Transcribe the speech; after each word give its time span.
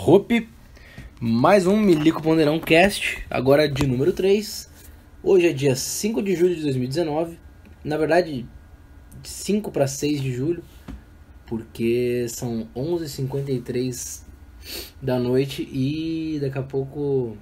Hope, 0.00 0.48
mais 1.20 1.66
um 1.66 1.76
Milico 1.76 2.22
Ponderão 2.22 2.60
Cast, 2.60 3.24
agora 3.28 3.68
de 3.68 3.84
número 3.84 4.12
3. 4.12 4.70
Hoje 5.24 5.48
é 5.48 5.52
dia 5.52 5.74
5 5.74 6.22
de 6.22 6.36
julho 6.36 6.54
de 6.54 6.62
2019, 6.62 7.36
na 7.84 7.96
verdade, 7.98 8.46
de 9.20 9.28
5 9.28 9.72
para 9.72 9.88
6 9.88 10.22
de 10.22 10.32
julho, 10.32 10.62
porque 11.46 12.26
são 12.28 12.68
11h53 12.76 14.22
da 15.02 15.18
noite 15.18 15.68
e 15.70 16.38
daqui 16.40 16.58
a 16.58 16.62
pouco 16.62 17.36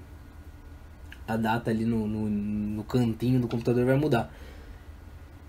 a 1.28 1.36
data 1.36 1.70
ali 1.70 1.84
no, 1.84 2.08
no, 2.08 2.28
no 2.28 2.84
cantinho 2.84 3.38
do 3.38 3.48
computador 3.48 3.84
vai 3.84 3.96
mudar. 3.96 4.34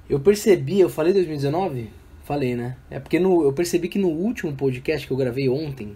Eu 0.10 0.20
percebi, 0.20 0.82
eu 0.82 0.90
falei 0.90 1.14
2019? 1.14 1.90
Falei, 2.26 2.54
né? 2.54 2.76
É 2.92 3.00
porque 3.00 3.18
no, 3.18 3.44
eu 3.44 3.54
percebi 3.54 3.88
que 3.88 3.98
no 3.98 4.10
último 4.10 4.54
podcast 4.54 5.08
que 5.08 5.14
eu 5.14 5.18
gravei 5.18 5.48
ontem, 5.48 5.96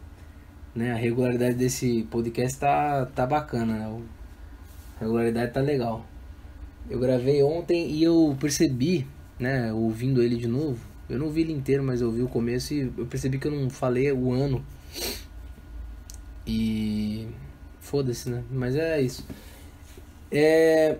né? 0.75 0.91
A 0.91 0.95
regularidade 0.95 1.55
desse 1.55 2.03
podcast 2.09 2.57
tá, 2.59 3.05
tá 3.07 3.25
bacana, 3.25 3.73
né? 3.73 4.01
A 4.97 5.01
regularidade 5.01 5.53
tá 5.53 5.61
legal. 5.61 6.05
Eu 6.89 6.99
gravei 6.99 7.43
ontem 7.43 7.91
e 7.91 8.03
eu 8.03 8.35
percebi, 8.39 9.07
né? 9.39 9.71
Ouvindo 9.73 10.21
ele 10.21 10.35
de 10.35 10.47
novo. 10.47 10.79
Eu 11.09 11.19
não 11.19 11.29
vi 11.29 11.41
ele 11.41 11.53
inteiro, 11.53 11.83
mas 11.83 12.01
eu 12.01 12.11
vi 12.11 12.21
o 12.21 12.27
começo 12.27 12.73
e 12.73 12.91
eu 12.97 13.05
percebi 13.05 13.37
que 13.37 13.47
eu 13.47 13.51
não 13.51 13.69
falei 13.69 14.11
o 14.11 14.31
ano. 14.31 14.65
E. 16.47 17.27
Foda-se, 17.79 18.29
né? 18.29 18.43
Mas 18.49 18.75
é 18.75 19.01
isso. 19.01 19.25
É. 20.31 20.97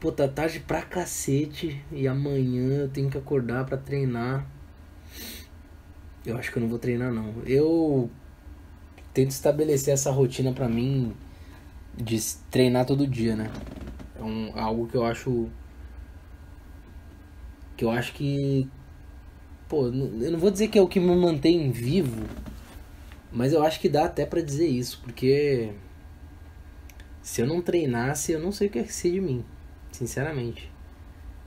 Pô, 0.00 0.12
tá 0.12 0.28
tarde 0.28 0.60
pra 0.60 0.82
cacete 0.82 1.82
e 1.90 2.06
amanhã 2.06 2.82
eu 2.82 2.88
tenho 2.88 3.08
que 3.08 3.16
acordar 3.16 3.64
pra 3.64 3.78
treinar. 3.78 4.46
Eu 6.26 6.36
acho 6.36 6.50
que 6.50 6.58
eu 6.58 6.62
não 6.62 6.68
vou 6.68 6.78
treinar 6.78 7.12
não. 7.12 7.34
Eu 7.46 8.10
tento 9.14 9.30
estabelecer 9.30 9.94
essa 9.94 10.10
rotina 10.10 10.52
pra 10.52 10.68
mim 10.68 11.14
de 11.96 12.20
treinar 12.50 12.84
todo 12.84 13.06
dia, 13.06 13.36
né? 13.36 13.50
É 14.18 14.22
um, 14.22 14.52
algo 14.58 14.88
que 14.88 14.96
eu 14.96 15.04
acho 15.04 15.48
que 17.76 17.84
eu 17.84 17.90
acho 17.90 18.12
que 18.12 18.68
pô, 19.68 19.86
eu 19.86 19.92
não 20.32 20.38
vou 20.38 20.50
dizer 20.50 20.68
que 20.68 20.78
é 20.78 20.82
o 20.82 20.88
que 20.88 21.00
me 21.00 21.14
mantém 21.16 21.70
vivo, 21.70 22.24
mas 23.32 23.52
eu 23.52 23.64
acho 23.64 23.80
que 23.80 23.88
dá 23.88 24.04
até 24.04 24.26
para 24.26 24.42
dizer 24.42 24.66
isso, 24.66 25.00
porque 25.02 25.70
se 27.22 27.40
eu 27.40 27.46
não 27.46 27.62
treinasse, 27.62 28.32
eu 28.32 28.40
não 28.40 28.52
sei 28.52 28.68
o 28.68 28.70
que 28.70 28.78
ia 28.78 28.88
ser 28.88 29.12
de 29.12 29.20
mim, 29.20 29.44
sinceramente. 29.90 30.70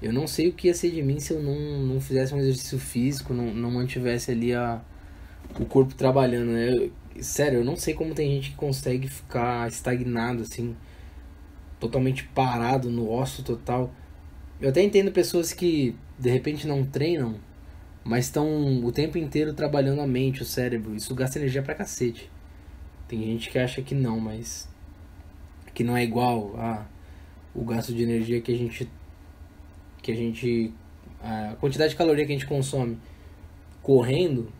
Eu 0.01 0.13
não 0.13 0.27
sei 0.27 0.47
o 0.47 0.53
que 0.53 0.67
ia 0.67 0.73
ser 0.73 0.91
de 0.91 1.01
mim 1.01 1.19
se 1.19 1.33
eu 1.33 1.41
não, 1.41 1.55
não 1.85 2.01
fizesse 2.01 2.33
um 2.33 2.39
exercício 2.39 2.79
físico, 2.79 3.33
não, 3.33 3.53
não 3.53 3.71
mantivesse 3.71 4.31
ali 4.31 4.53
a, 4.53 4.81
o 5.59 5.65
corpo 5.65 5.95
trabalhando, 5.95 6.51
né? 6.51 6.69
Eu, 6.69 6.91
sério, 7.21 7.59
eu 7.59 7.65
não 7.65 7.75
sei 7.75 7.93
como 7.93 8.13
tem 8.13 8.31
gente 8.31 8.51
que 8.51 8.57
consegue 8.57 9.07
ficar 9.07 9.67
estagnado, 9.67 10.43
assim, 10.43 10.75
totalmente 11.79 12.23
parado 12.23 12.89
no 12.89 13.11
osso 13.11 13.43
total. 13.43 13.93
Eu 14.59 14.69
até 14.69 14.81
entendo 14.81 15.11
pessoas 15.11 15.53
que 15.53 15.95
de 16.17 16.29
repente 16.29 16.67
não 16.67 16.83
treinam, 16.83 17.35
mas 18.03 18.25
estão 18.25 18.83
o 18.83 18.91
tempo 18.91 19.17
inteiro 19.17 19.53
trabalhando 19.53 20.01
a 20.01 20.07
mente, 20.07 20.41
o 20.41 20.45
cérebro. 20.45 20.95
Isso 20.95 21.13
gasta 21.13 21.37
energia 21.37 21.61
pra 21.61 21.75
cacete. 21.75 22.29
Tem 23.07 23.21
gente 23.23 23.49
que 23.49 23.59
acha 23.59 23.81
que 23.81 23.93
não, 23.95 24.19
mas 24.19 24.67
que 25.73 25.83
não 25.83 25.95
é 25.95 26.03
igual 26.03 26.55
a 26.57 26.85
o 27.53 27.63
gasto 27.63 27.93
de 27.93 28.03
energia 28.03 28.39
que 28.41 28.51
a 28.51 28.57
gente 28.57 28.89
que 30.01 30.11
a 30.11 30.15
gente 30.15 30.73
a 31.21 31.55
quantidade 31.59 31.91
de 31.91 31.95
caloria 31.95 32.25
que 32.25 32.31
a 32.31 32.35
gente 32.35 32.47
consome 32.47 32.97
correndo 33.81 34.51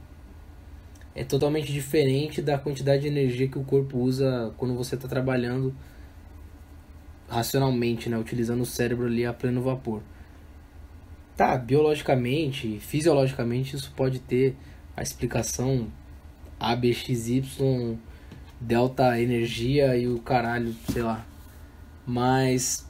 é 1.17 1.23
totalmente 1.23 1.73
diferente 1.73 2.43
da 2.43 2.59
quantidade 2.59 3.01
de 3.01 3.07
energia 3.07 3.47
que 3.47 3.57
o 3.57 3.63
corpo 3.63 3.97
usa 3.97 4.53
quando 4.55 4.75
você 4.75 4.93
está 4.93 5.07
trabalhando 5.07 5.75
racionalmente, 7.27 8.07
né, 8.07 8.17
utilizando 8.17 8.61
o 8.61 8.65
cérebro 8.65 9.07
ali 9.07 9.25
a 9.25 9.33
pleno 9.33 9.59
vapor. 9.63 10.03
Tá, 11.35 11.57
biologicamente, 11.57 12.79
fisiologicamente 12.79 13.75
isso 13.75 13.91
pode 13.95 14.19
ter 14.19 14.55
a 14.95 15.01
explicação 15.01 15.87
ABXY, 16.59 17.97
delta 18.61 19.19
energia 19.19 19.97
e 19.97 20.07
o 20.07 20.19
caralho, 20.19 20.75
sei 20.91 21.01
lá. 21.01 21.25
Mas 22.05 22.87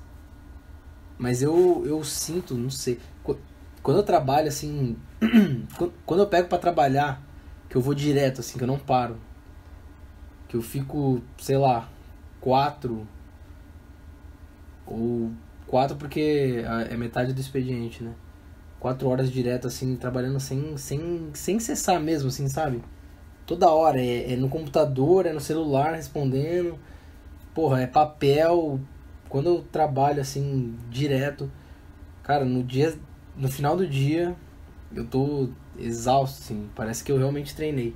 mas 1.17 1.41
eu 1.41 1.83
eu 1.85 2.03
sinto, 2.03 2.55
não 2.55 2.69
sei, 2.69 2.99
quando 3.81 3.97
eu 3.97 4.03
trabalho 4.03 4.49
assim, 4.49 4.97
quando 6.05 6.19
eu 6.19 6.27
pego 6.27 6.49
para 6.49 6.57
trabalhar 6.57 7.26
que 7.69 7.75
eu 7.75 7.81
vou 7.81 7.93
direto, 7.93 8.41
assim, 8.41 8.57
que 8.57 8.63
eu 8.63 8.67
não 8.67 8.79
paro. 8.79 9.17
Que 10.47 10.55
eu 10.55 10.61
fico, 10.61 11.21
sei 11.37 11.57
lá, 11.57 11.89
quatro. 12.39 13.07
Ou 14.85 15.31
quatro 15.65 15.97
porque 15.97 16.63
é 16.89 16.95
metade 16.95 17.33
do 17.33 17.41
expediente, 17.41 18.03
né? 18.03 18.13
Quatro 18.79 19.09
horas 19.09 19.31
direto, 19.31 19.67
assim, 19.67 19.95
trabalhando 19.95 20.39
sem, 20.39 20.77
sem, 20.77 21.29
sem 21.33 21.59
cessar 21.59 21.99
mesmo, 21.99 22.29
assim, 22.29 22.47
sabe? 22.47 22.81
Toda 23.45 23.69
hora, 23.69 23.99
é, 23.99 24.33
é 24.33 24.35
no 24.35 24.49
computador, 24.49 25.25
é 25.25 25.33
no 25.33 25.39
celular 25.39 25.95
respondendo. 25.95 26.77
Porra, 27.53 27.81
é 27.81 27.87
papel. 27.87 28.79
Quando 29.29 29.47
eu 29.47 29.61
trabalho, 29.71 30.21
assim, 30.21 30.75
direto, 30.89 31.51
cara, 32.23 32.45
no 32.45 32.63
dia. 32.63 32.97
No 33.35 33.49
final 33.49 33.77
do 33.77 33.87
dia, 33.87 34.35
eu 34.93 35.05
tô 35.05 35.49
exausto, 35.79 36.41
assim. 36.41 36.69
Parece 36.75 37.03
que 37.03 37.11
eu 37.11 37.17
realmente 37.17 37.55
treinei. 37.55 37.95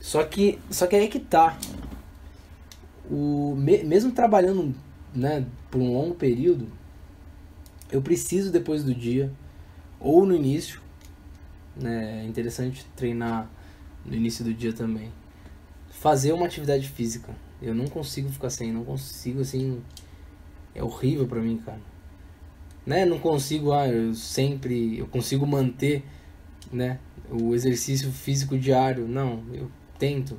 Só 0.00 0.24
que, 0.24 0.58
só 0.70 0.86
que 0.86 0.96
aí 0.96 1.08
que 1.08 1.18
tá. 1.18 1.58
O, 3.10 3.54
mesmo 3.56 4.12
trabalhando 4.12 4.74
né, 5.14 5.46
por 5.70 5.80
um 5.80 5.92
longo 5.92 6.14
período, 6.14 6.68
eu 7.90 8.02
preciso 8.02 8.50
depois 8.50 8.82
do 8.82 8.94
dia, 8.94 9.32
ou 10.00 10.26
no 10.26 10.34
início, 10.34 10.80
né, 11.76 12.22
é 12.22 12.26
interessante 12.26 12.84
treinar 12.96 13.48
no 14.04 14.14
início 14.14 14.44
do 14.44 14.52
dia 14.52 14.72
também, 14.72 15.12
fazer 15.90 16.32
uma 16.32 16.46
atividade 16.46 16.88
física. 16.88 17.34
Eu 17.62 17.74
não 17.74 17.86
consigo 17.86 18.28
ficar 18.28 18.50
sem, 18.50 18.72
não 18.72 18.84
consigo 18.84 19.40
assim. 19.40 19.80
É 20.74 20.82
horrível 20.82 21.26
pra 21.26 21.40
mim, 21.40 21.56
cara 21.58 21.95
né? 22.86 23.04
Não 23.04 23.18
consigo, 23.18 23.72
ah, 23.72 23.88
eu 23.88 24.14
sempre, 24.14 24.98
eu 24.98 25.06
consigo 25.08 25.44
manter, 25.46 26.04
né? 26.72 27.00
O 27.28 27.54
exercício 27.54 28.12
físico 28.12 28.56
diário, 28.56 29.08
não, 29.08 29.42
eu 29.52 29.70
tento. 29.98 30.38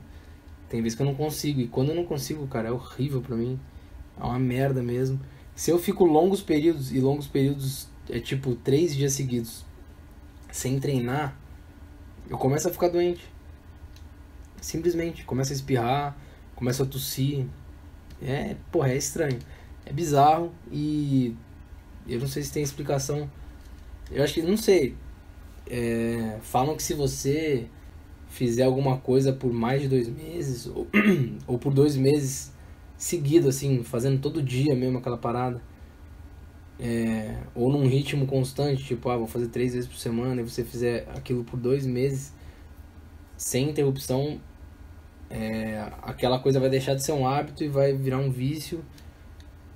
Tem 0.69 0.81
vezes 0.81 0.95
que 0.95 1.01
eu 1.01 1.05
não 1.05 1.15
consigo 1.15 1.59
e 1.59 1.67
quando 1.67 1.89
eu 1.89 1.95
não 1.95 2.05
consigo, 2.05 2.47
cara, 2.47 2.69
é 2.69 2.71
horrível 2.71 3.21
para 3.21 3.35
mim. 3.35 3.59
É 4.19 4.23
uma 4.23 4.39
merda 4.39 4.81
mesmo. 4.81 5.19
Se 5.55 5.71
eu 5.71 5.77
fico 5.77 6.05
longos 6.05 6.41
períodos 6.41 6.91
e 6.91 6.99
longos 6.99 7.27
períodos 7.27 7.87
é 8.09 8.19
tipo 8.19 8.55
três 8.55 8.95
dias 8.95 9.13
seguidos 9.13 9.65
sem 10.51 10.79
treinar, 10.79 11.37
eu 12.29 12.37
começo 12.37 12.67
a 12.67 12.71
ficar 12.71 12.89
doente. 12.89 13.23
Simplesmente, 14.61 15.23
começo 15.23 15.51
a 15.51 15.55
espirrar, 15.55 16.17
começo 16.55 16.83
a 16.83 16.85
tossir. 16.85 17.45
É, 18.21 18.55
porra, 18.71 18.89
é 18.89 18.97
estranho. 18.97 19.39
É 19.85 19.93
bizarro 19.93 20.51
e 20.71 21.35
eu 22.07 22.19
não 22.19 22.27
sei 22.27 22.43
se 22.43 22.51
tem 22.53 22.63
explicação. 22.63 23.29
Eu 24.11 24.23
acho 24.23 24.33
que, 24.33 24.41
não 24.41 24.57
sei. 24.57 24.95
É, 25.69 26.37
falam 26.41 26.75
que 26.75 26.83
se 26.83 26.93
você 26.93 27.67
fizer 28.29 28.63
alguma 28.63 28.97
coisa 28.97 29.33
por 29.33 29.51
mais 29.51 29.81
de 29.81 29.87
dois 29.87 30.07
meses, 30.07 30.67
ou, 30.67 30.87
ou 31.47 31.57
por 31.57 31.73
dois 31.73 31.95
meses 31.95 32.51
seguido, 32.97 33.47
assim, 33.49 33.83
fazendo 33.83 34.19
todo 34.19 34.41
dia 34.41 34.75
mesmo 34.75 34.97
aquela 34.97 35.17
parada, 35.17 35.61
é, 36.79 37.37
ou 37.55 37.71
num 37.71 37.87
ritmo 37.87 38.27
constante, 38.27 38.83
tipo, 38.83 39.09
ah, 39.09 39.17
vou 39.17 39.27
fazer 39.27 39.47
três 39.47 39.73
vezes 39.73 39.89
por 39.89 39.97
semana, 39.97 40.41
e 40.41 40.43
você 40.43 40.63
fizer 40.63 41.07
aquilo 41.15 41.43
por 41.43 41.57
dois 41.59 41.85
meses, 41.85 42.33
sem 43.35 43.69
interrupção, 43.69 44.39
é, 45.29 45.91
aquela 46.01 46.39
coisa 46.39 46.59
vai 46.59 46.69
deixar 46.69 46.95
de 46.95 47.03
ser 47.03 47.11
um 47.11 47.27
hábito 47.27 47.63
e 47.63 47.67
vai 47.67 47.93
virar 47.93 48.17
um 48.17 48.31
vício, 48.31 48.83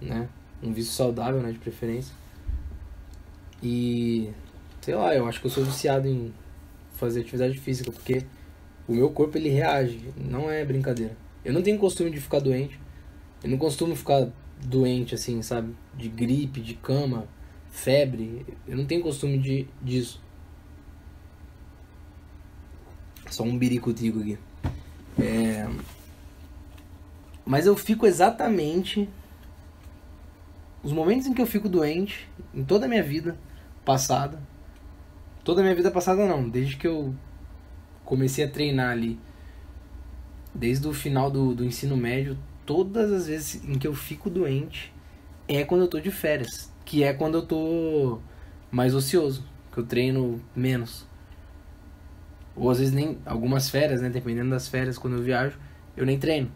né? 0.01 0.29
Um 0.63 0.71
vício 0.71 0.93
saudável, 0.93 1.41
né, 1.41 1.51
de 1.51 1.59
preferência. 1.59 2.13
E 3.61 4.31
sei 4.81 4.95
lá, 4.95 5.15
eu 5.15 5.27
acho 5.27 5.39
que 5.39 5.47
eu 5.47 5.51
sou 5.51 5.63
viciado 5.63 6.07
em 6.07 6.33
fazer 6.93 7.21
atividade 7.21 7.57
física, 7.59 7.91
porque 7.91 8.25
o 8.87 8.93
meu 8.93 9.09
corpo 9.09 9.37
ele 9.37 9.49
reage, 9.49 10.11
não 10.17 10.49
é 10.49 10.65
brincadeira. 10.65 11.15
Eu 11.43 11.53
não 11.53 11.61
tenho 11.61 11.77
costume 11.77 12.11
de 12.11 12.19
ficar 12.19 12.39
doente. 12.39 12.79
Eu 13.43 13.49
não 13.49 13.57
costumo 13.57 13.95
ficar 13.95 14.27
doente 14.63 15.15
assim, 15.15 15.41
sabe? 15.41 15.75
De 15.95 16.07
gripe, 16.09 16.61
de 16.61 16.75
cama, 16.75 17.27
febre. 17.71 18.45
Eu 18.67 18.77
não 18.77 18.85
tenho 18.85 19.01
costume 19.01 19.37
de 19.37 19.67
disso. 19.81 20.21
Só 23.29 23.43
um 23.43 23.57
birico-tico 23.57 24.19
aqui. 24.19 24.37
É... 25.19 25.67
Mas 27.45 27.65
eu 27.65 27.75
fico 27.75 28.05
exatamente 28.05 29.09
os 30.83 30.91
momentos 30.91 31.27
em 31.27 31.33
que 31.33 31.41
eu 31.41 31.45
fico 31.45 31.69
doente, 31.69 32.27
em 32.53 32.63
toda 32.63 32.85
a 32.85 32.89
minha 32.89 33.03
vida, 33.03 33.37
passada. 33.83 34.39
Toda 35.43 35.61
a 35.61 35.63
minha 35.63 35.75
vida 35.75 35.89
passada 35.89 36.25
não, 36.27 36.47
desde 36.47 36.77
que 36.77 36.87
eu 36.87 37.15
comecei 38.05 38.43
a 38.43 38.49
treinar 38.49 38.91
ali 38.91 39.19
desde 40.53 40.87
o 40.87 40.93
final 40.93 41.31
do, 41.31 41.55
do 41.55 41.63
ensino 41.63 41.95
médio, 41.95 42.37
todas 42.65 43.11
as 43.11 43.27
vezes 43.27 43.63
em 43.63 43.77
que 43.77 43.87
eu 43.87 43.93
fico 43.93 44.29
doente 44.29 44.93
é 45.47 45.63
quando 45.63 45.81
eu 45.81 45.87
tô 45.87 45.99
de 45.99 46.11
férias, 46.11 46.71
que 46.85 47.03
é 47.03 47.13
quando 47.13 47.35
eu 47.35 47.45
tô 47.45 48.19
mais 48.69 48.93
ocioso, 48.93 49.45
que 49.71 49.77
eu 49.77 49.85
treino 49.85 50.41
menos. 50.55 51.07
Ou 52.55 52.69
às 52.69 52.79
vezes 52.79 52.93
nem 52.93 53.17
algumas 53.25 53.69
férias, 53.69 54.01
né, 54.01 54.09
dependendo 54.09 54.49
das 54.49 54.67
férias 54.67 54.97
quando 54.97 55.17
eu 55.17 55.23
viajo, 55.23 55.57
eu 55.95 56.05
nem 56.05 56.19
treino. 56.19 56.51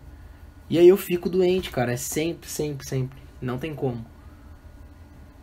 E 0.70 0.78
aí 0.78 0.88
eu 0.88 0.98
fico 0.98 1.30
doente, 1.30 1.70
cara, 1.70 1.94
é 1.94 1.98
sempre, 1.98 2.50
sempre, 2.50 2.88
sempre, 2.88 3.18
não 3.42 3.58
tem 3.58 3.74
como. 3.74 4.06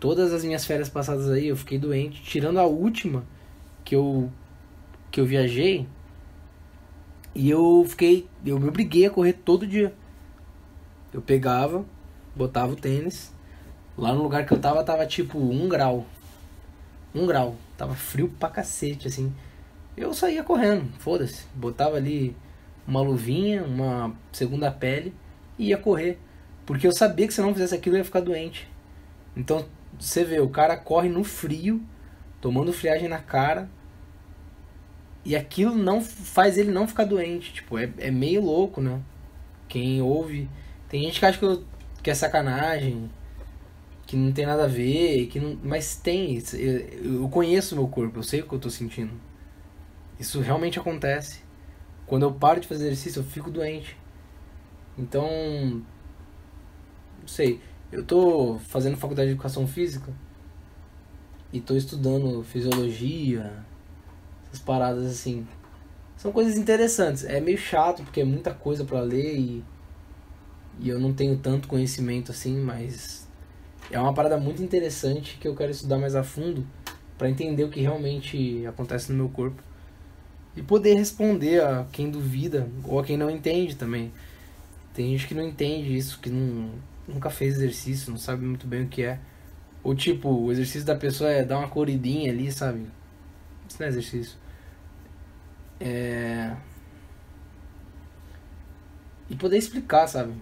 Todas 0.03 0.33
as 0.33 0.43
minhas 0.43 0.65
férias 0.65 0.89
passadas 0.89 1.31
aí 1.31 1.47
eu 1.47 1.57
fiquei 1.57 1.79
doente, 1.79 2.21
tirando 2.25 2.59
a 2.59 2.65
última 2.65 3.25
que 3.85 3.95
eu 3.95 4.29
que 5.13 5.21
eu 5.21 5.25
viajei, 5.25 5.87
e 7.33 7.49
eu 7.49 7.87
fiquei, 7.89 8.29
eu 8.45 8.59
me 8.59 8.67
obriguei 8.67 9.07
a 9.07 9.11
correr 9.11 9.35
todo 9.35 9.65
dia. 9.65 9.95
Eu 11.13 11.23
pegava, 11.23 11.85
botava 12.35 12.73
o 12.73 12.77
tênis. 12.77 13.33
Lá 13.97 14.13
no 14.13 14.25
lugar 14.25 14.45
que 14.45 14.53
eu 14.53 14.59
tava, 14.59 14.83
tava 14.83 15.07
tipo 15.07 15.39
um 15.39 15.69
grau. 15.69 16.05
Um 17.15 17.25
grau. 17.25 17.55
Tava 17.79 17.95
frio 17.95 18.29
pra 18.41 18.49
cacete, 18.49 19.07
assim. 19.07 19.33
Eu 19.97 20.13
saía 20.13 20.43
correndo, 20.43 20.91
foda-se. 20.99 21.47
Botava 21.55 21.97
ali 21.97 22.35
uma 22.89 23.01
luvinha, 23.03 23.63
uma 23.63 24.13
segunda 24.33 24.69
pele 24.69 25.15
e 25.57 25.69
ia 25.69 25.79
correr. 25.79 26.19
Porque 26.67 26.89
eu 26.89 26.93
sabia 26.93 27.29
que 27.29 27.33
se 27.33 27.41
eu 27.41 27.47
não 27.47 27.53
fizesse 27.53 27.77
aquilo 27.77 27.95
eu 27.95 27.99
ia 28.01 28.05
ficar 28.05 28.21
doente. 28.21 28.69
Então, 29.37 29.65
você 29.99 30.25
vê, 30.25 30.41
o 30.41 30.49
cara 30.49 30.77
corre 30.77 31.09
no 31.09 31.25
frio, 31.25 31.83
tomando 32.41 32.73
friagem 32.73 33.09
na 33.09 33.19
cara. 33.19 33.69
E 35.25 35.37
aquilo 35.37 35.75
não 35.75 36.01
faz 36.01 36.59
ele 36.59 36.71
não 36.71 36.89
ficar 36.89 37.05
doente. 37.05 37.53
Tipo, 37.53 37.79
é, 37.79 37.91
é 37.99 38.11
meio 38.11 38.43
louco, 38.43 38.81
né? 38.81 39.01
Quem 39.69 40.03
ouve 40.03 40.49
tem 40.93 41.05
gente 41.05 41.21
que 41.21 41.25
acha 41.25 41.39
que, 41.39 41.45
eu, 41.47 41.65
que 42.03 42.11
é 42.11 42.15
sacanagem, 42.15 43.11
que 44.07 44.15
não 44.15 44.31
tem 44.31 44.45
nada 44.45 44.65
a 44.65 44.69
ver, 44.69 45.27
que 45.29 45.41
não, 45.41 45.59
mas 45.65 45.97
tem. 45.97 46.39
Eu, 46.53 47.21
eu 47.23 47.29
conheço 47.31 47.75
o 47.75 47.79
meu 47.79 47.89
corpo, 47.89 48.19
eu 48.19 48.23
sei 48.23 48.43
o 48.43 48.47
que 48.47 48.53
eu 48.55 48.59
tô 48.59 48.69
sentindo. 48.69 49.13
Isso 50.21 50.39
realmente 50.43 50.79
acontece. 50.79 51.41
Quando 52.07 52.25
eu 52.25 52.33
paro 52.33 52.61
de 52.61 52.69
fazer 52.69 52.85
exercício, 52.89 53.21
eu 53.21 53.25
fico 53.25 53.51
doente. 53.51 53.97
Então, 54.99 55.27
não 57.21 57.27
sei. 57.27 57.59
Eu 57.93 58.03
tô 58.03 58.59
fazendo 58.59 58.97
faculdade 58.97 59.29
de 59.29 59.35
educação 59.35 59.67
física 59.67 60.11
e 61.53 61.61
tô 61.61 61.77
estudando 61.77 62.43
fisiologia, 62.43 63.53
essas 64.47 64.59
paradas 64.59 65.05
assim. 65.05 65.47
São 66.17 66.33
coisas 66.33 66.57
interessantes. 66.57 67.25
É 67.25 67.39
meio 67.39 67.59
chato 67.59 68.03
porque 68.03 68.23
é 68.23 68.25
muita 68.25 68.55
coisa 68.55 68.85
para 68.85 69.01
ler 69.01 69.39
e 69.39 69.65
e 70.81 70.89
eu 70.89 70.99
não 70.99 71.13
tenho 71.13 71.37
tanto 71.37 71.69
conhecimento 71.69 72.33
assim, 72.33 72.59
mas 72.59 73.29
é 73.91 73.99
uma 73.99 74.15
parada 74.15 74.39
muito 74.39 74.63
interessante 74.63 75.37
que 75.39 75.47
eu 75.47 75.55
quero 75.55 75.71
estudar 75.71 75.99
mais 75.99 76.15
a 76.15 76.23
fundo 76.23 76.67
para 77.19 77.29
entender 77.29 77.65
o 77.65 77.69
que 77.69 77.81
realmente 77.81 78.67
acontece 78.67 79.13
no 79.13 79.19
meu 79.19 79.29
corpo 79.29 79.63
e 80.57 80.63
poder 80.63 80.95
responder 80.95 81.63
a 81.63 81.87
quem 81.93 82.11
duvida 82.11 82.69
ou 82.85 82.99
a 82.99 83.05
quem 83.05 83.17
não 83.17 83.31
entende 83.31 83.77
também. 83.77 84.13
Tem 84.95 85.11
gente 85.13 85.29
que 85.29 85.35
não 85.35 85.47
entende 85.47 85.97
isso, 85.97 86.19
que 86.21 86.31
não, 86.31 86.71
nunca 87.07 87.31
fez 87.31 87.57
exercício, 87.57 88.11
não 88.11 88.19
sabe 88.19 88.45
muito 88.45 88.67
bem 88.67 88.85
o 88.85 88.89
que 88.89 89.03
é. 89.03 89.19
Ou 89.83 89.95
tipo, 89.95 90.29
o 90.29 90.53
exercício 90.53 90.85
da 90.85 90.95
pessoa 90.95 91.31
é 91.31 91.45
dar 91.45 91.59
uma 91.59 91.69
corridinha 91.69 92.31
ali, 92.31 92.51
sabe? 92.53 92.87
Isso 93.69 93.79
não 93.81 93.87
é 93.87 93.91
exercício. 93.91 94.39
É. 95.81 96.55
E 99.29 99.35
poder 99.35 99.59
explicar, 99.59 100.07
sabe? 100.07 100.33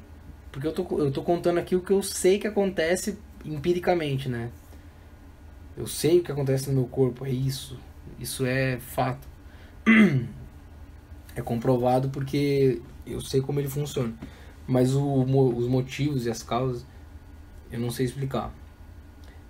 Porque 0.53 0.67
eu 0.67 0.73
tô, 0.73 0.99
eu 0.99 1.11
tô 1.11 1.23
contando 1.23 1.59
aqui 1.59 1.77
o 1.77 1.81
que 1.81 1.93
eu 1.93 2.03
sei 2.03 2.39
que 2.39 2.47
acontece 2.47 3.19
empiricamente, 3.45 4.29
né? 4.29 4.51
Eu 5.77 5.87
sei 5.87 6.19
o 6.19 6.23
que 6.23 6.33
acontece 6.33 6.69
no 6.69 6.75
meu 6.75 6.87
corpo, 6.87 7.25
é 7.25 7.31
isso. 7.31 7.79
Isso 8.19 8.45
é 8.45 8.79
fato. 8.79 9.27
É 11.37 11.41
comprovado 11.41 12.11
porque 12.11 12.83
eu 13.07 13.21
sei 13.21 13.41
como 13.41 13.61
ele 13.61 13.69
funciona. 13.69 14.13
Mas 14.71 14.95
o, 14.95 15.03
os 15.03 15.67
motivos 15.67 16.27
e 16.27 16.31
as 16.31 16.45
causas 16.45 16.87
eu 17.73 17.81
não 17.81 17.91
sei 17.91 18.07
explicar. 18.07 18.55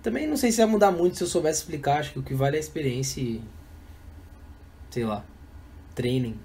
Também 0.01 0.25
não 0.25 0.35
sei 0.35 0.51
se 0.51 0.61
ia 0.61 0.65
mudar 0.65 0.91
muito 0.91 1.15
se 1.15 1.23
eu 1.23 1.27
soubesse 1.27 1.59
explicar. 1.59 1.99
Acho 1.99 2.13
que 2.13 2.19
o 2.19 2.23
que 2.23 2.33
vale 2.33 2.55
é 2.55 2.57
a 2.57 2.59
experiência 2.59 3.21
e. 3.21 3.39
Sei 4.89 5.05
lá. 5.05 5.23
Treinem. 5.93 6.39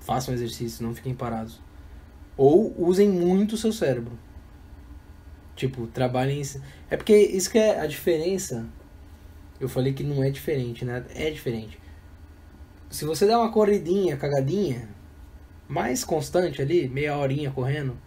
Façam 0.00 0.32
exercício, 0.32 0.82
não 0.82 0.94
fiquem 0.94 1.14
parados. 1.14 1.60
Ou 2.38 2.74
usem 2.78 3.06
muito 3.06 3.52
o 3.52 3.58
seu 3.58 3.70
cérebro. 3.70 4.18
Tipo, 5.54 5.86
trabalhem. 5.86 6.40
É 6.88 6.96
porque 6.96 7.14
isso 7.14 7.50
que 7.50 7.58
é 7.58 7.80
a 7.80 7.86
diferença. 7.86 8.66
Eu 9.60 9.68
falei 9.68 9.92
que 9.92 10.02
não 10.02 10.24
é 10.24 10.30
diferente, 10.30 10.86
né? 10.86 11.04
É 11.14 11.30
diferente. 11.30 11.78
Se 12.88 13.04
você 13.04 13.26
der 13.26 13.36
uma 13.36 13.52
corridinha, 13.52 14.16
cagadinha, 14.16 14.88
mais 15.68 16.02
constante 16.02 16.62
ali, 16.62 16.88
meia 16.88 17.18
horinha 17.18 17.50
correndo, 17.50 18.05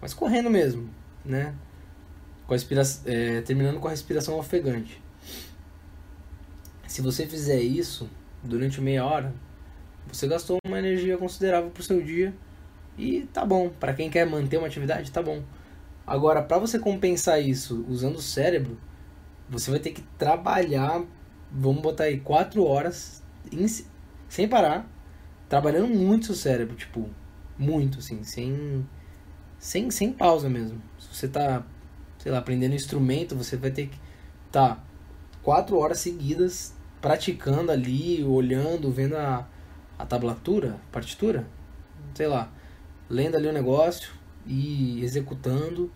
mas 0.00 0.14
correndo 0.14 0.50
mesmo, 0.50 0.88
né? 1.24 1.54
Com 2.46 2.54
a. 2.54 2.56
É, 3.06 3.40
terminando 3.42 3.78
com 3.78 3.88
a 3.88 3.90
respiração 3.90 4.38
ofegante. 4.38 5.02
Se 6.86 7.00
você 7.02 7.26
fizer 7.26 7.60
isso 7.60 8.08
durante 8.42 8.80
meia 8.80 9.04
hora, 9.04 9.32
você 10.08 10.26
gastou 10.26 10.58
uma 10.66 10.78
energia 10.78 11.16
considerável 11.16 11.70
pro 11.70 11.82
seu 11.82 12.02
dia 12.02 12.34
e 12.98 13.22
tá 13.32 13.44
bom, 13.44 13.70
para 13.70 13.94
quem 13.94 14.10
quer 14.10 14.26
manter 14.26 14.58
uma 14.58 14.66
atividade, 14.66 15.10
tá 15.10 15.22
bom. 15.22 15.42
Agora, 16.06 16.42
para 16.42 16.58
você 16.58 16.78
compensar 16.78 17.40
isso 17.40 17.84
usando 17.88 18.16
o 18.16 18.22
cérebro, 18.22 18.76
você 19.48 19.70
vai 19.70 19.80
ter 19.80 19.92
que 19.92 20.02
trabalhar, 20.18 21.02
vamos 21.50 21.80
botar 21.80 22.04
aí, 22.04 22.18
4 22.18 22.64
horas 22.64 23.22
em, 23.52 23.66
sem 24.28 24.48
parar, 24.48 24.88
trabalhando 25.48 25.88
muito 25.88 26.26
seu 26.26 26.34
cérebro, 26.34 26.76
tipo, 26.76 27.08
muito, 27.56 28.00
assim, 28.00 28.22
sem, 28.24 28.86
sem, 29.60 29.88
sem 29.92 30.12
pausa 30.12 30.48
mesmo. 30.48 30.82
Se 30.98 31.14
você 31.14 31.28
tá, 31.28 31.64
sei 32.18 32.32
lá, 32.32 32.38
aprendendo 32.38 32.74
instrumento, 32.74 33.36
você 33.36 33.56
vai 33.56 33.70
ter 33.70 33.86
que 33.86 33.98
tá 34.50 34.82
4 35.44 35.78
horas 35.78 36.00
seguidas 36.00 36.74
praticando 37.00 37.70
ali, 37.70 38.24
olhando, 38.24 38.90
vendo 38.90 39.16
a, 39.16 39.46
a 39.96 40.04
tablatura, 40.04 40.80
partitura, 40.90 41.46
sei 42.12 42.26
lá 42.26 42.50
lendo 43.10 43.36
ali 43.36 43.48
o 43.48 43.52
negócio 43.52 44.12
e 44.46 45.02
executando 45.02 45.90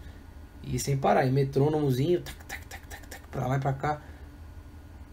e 0.64 0.78
sem 0.78 0.98
parar. 0.98 1.24
E 1.24 1.30
metrônomozinho, 1.30 2.20
tac, 2.20 2.36
tac, 2.46 2.66
tac, 2.66 2.86
tac, 2.88 3.06
tac, 3.08 3.22
pra 3.30 3.46
lá 3.46 3.56
e 3.56 3.60
pra 3.60 3.72
cá, 3.72 4.02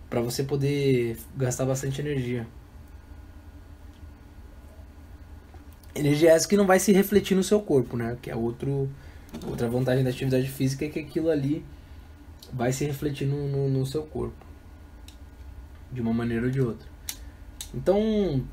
pra 0.10 0.20
você 0.20 0.43
poder 0.43 1.17
gastar 1.38 1.65
bastante 1.65 2.01
energia. 2.01 2.48
Energia 5.93 6.31
essa 6.31 6.48
que 6.48 6.55
não 6.55 6.65
vai 6.65 6.79
se 6.79 6.91
refletir 6.91 7.36
no 7.36 7.43
seu 7.43 7.62
corpo, 7.62 7.98
né? 7.98 8.17
Que 8.21 8.31
é 8.31 8.36
outro, 8.36 8.89
outra 9.45 9.67
vantagem 9.69 10.03
da 10.03 10.10
atividade 10.10 10.48
física 10.48 10.86
é 10.86 10.89
que 10.89 11.00
aquilo 11.00 11.29
ali 11.29 11.65
vai 12.51 12.71
se 12.71 12.86
refletir 12.86 13.27
no, 13.27 13.48
no, 13.48 13.69
no 13.69 13.86
seu 13.86 14.03
corpo. 14.03 14.45
De 15.91 16.01
uma 16.01 16.13
maneira 16.13 16.45
ou 16.45 16.51
de 16.51 16.62
outra. 16.62 16.88
Então, 17.74 18.43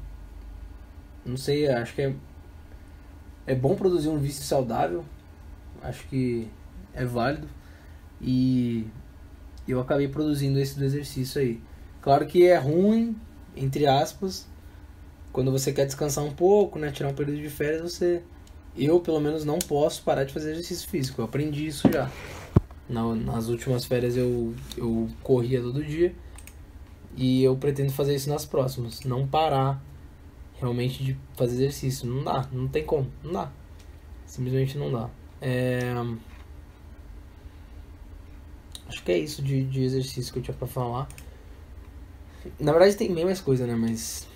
não 1.24 1.36
sei, 1.36 1.68
acho 1.68 1.94
que 1.94 2.02
é 2.02 2.14
é 3.48 3.54
bom 3.54 3.74
produzir 3.74 4.10
um 4.10 4.18
vício 4.18 4.44
saudável, 4.44 5.02
acho 5.82 6.06
que 6.08 6.46
é 6.92 7.04
válido. 7.04 7.48
E 8.20 8.86
eu 9.66 9.80
acabei 9.80 10.06
produzindo 10.06 10.58
esse 10.60 10.78
do 10.78 10.84
exercício 10.84 11.40
aí. 11.40 11.58
Claro 12.02 12.26
que 12.26 12.46
é 12.46 12.58
ruim, 12.58 13.16
entre 13.56 13.86
aspas, 13.86 14.46
quando 15.32 15.50
você 15.50 15.72
quer 15.72 15.86
descansar 15.86 16.24
um 16.24 16.32
pouco, 16.32 16.78
né, 16.78 16.90
tirar 16.90 17.08
um 17.08 17.14
período 17.14 17.40
de 17.40 17.50
férias, 17.50 17.82
você 17.82 18.22
eu 18.76 19.00
pelo 19.00 19.20
menos 19.20 19.44
não 19.44 19.58
posso 19.58 20.02
parar 20.02 20.24
de 20.24 20.32
fazer 20.32 20.52
exercício 20.52 20.88
físico. 20.88 21.20
Eu 21.20 21.24
aprendi 21.24 21.66
isso 21.66 21.88
já. 21.92 22.10
nas 22.88 23.48
últimas 23.48 23.84
férias 23.84 24.16
eu, 24.16 24.54
eu 24.76 25.08
corria 25.22 25.60
todo 25.60 25.82
dia 25.84 26.14
e 27.16 27.42
eu 27.42 27.56
pretendo 27.56 27.92
fazer 27.92 28.14
isso 28.14 28.28
nas 28.28 28.44
próximas. 28.44 29.02
Não 29.02 29.26
parar 29.26 29.82
realmente 30.54 31.02
de 31.02 31.18
fazer 31.36 31.56
exercício. 31.56 32.06
Não 32.06 32.22
dá, 32.22 32.48
não 32.52 32.68
tem 32.68 32.84
como, 32.84 33.10
não 33.22 33.32
dá. 33.32 33.52
Simplesmente 34.26 34.78
não 34.78 34.92
dá. 34.92 35.10
É... 35.40 35.94
Acho 38.88 39.02
que 39.02 39.12
é 39.12 39.18
isso 39.18 39.42
de, 39.42 39.64
de 39.64 39.82
exercício 39.82 40.32
que 40.32 40.38
eu 40.38 40.42
tinha 40.42 40.56
pra 40.56 40.66
falar. 40.66 41.08
Na 42.58 42.72
verdade 42.72 42.96
tem 42.96 43.12
bem 43.12 43.24
mais 43.24 43.40
coisa, 43.40 43.66
né? 43.66 43.74
Mas 43.74 44.26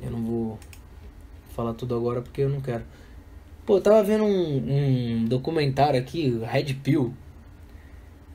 eu 0.00 0.10
não 0.10 0.22
vou 0.22 0.58
falar 1.54 1.74
tudo 1.74 1.94
agora 1.94 2.20
porque 2.20 2.42
eu 2.42 2.48
não 2.48 2.60
quero. 2.60 2.84
Pô, 3.64 3.78
eu 3.78 3.80
tava 3.80 4.02
vendo 4.02 4.24
um, 4.24 4.56
um 5.18 5.24
documentário 5.24 5.98
aqui, 5.98 6.38
Red 6.44 6.74
Pill, 6.74 7.12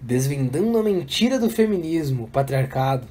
desvendando 0.01 0.77
a 0.77 0.83
mentira 0.83 1.39
do 1.39 1.49
feminismo, 1.49 2.27
patriarcado. 2.27 3.07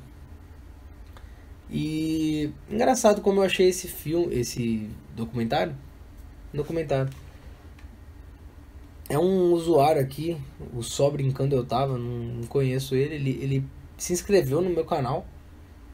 E 1.70 2.52
engraçado 2.68 3.22
como 3.22 3.40
eu 3.40 3.44
achei 3.44 3.68
esse 3.68 3.88
filme, 3.88 4.34
esse 4.34 4.90
documentário. 5.14 5.74
documentário. 6.52 7.10
É 9.08 9.18
um 9.18 9.52
usuário 9.52 10.00
aqui, 10.00 10.36
o 10.74 10.82
Só 10.82 11.10
Brincando 11.10 11.56
Eu 11.56 11.64
Tava, 11.64 11.96
não, 11.96 12.42
conheço 12.48 12.94
ele, 12.94 13.14
ele, 13.14 13.30
ele 13.42 13.64
se 13.96 14.12
inscreveu 14.12 14.60
no 14.60 14.70
meu 14.70 14.84
canal. 14.84 15.26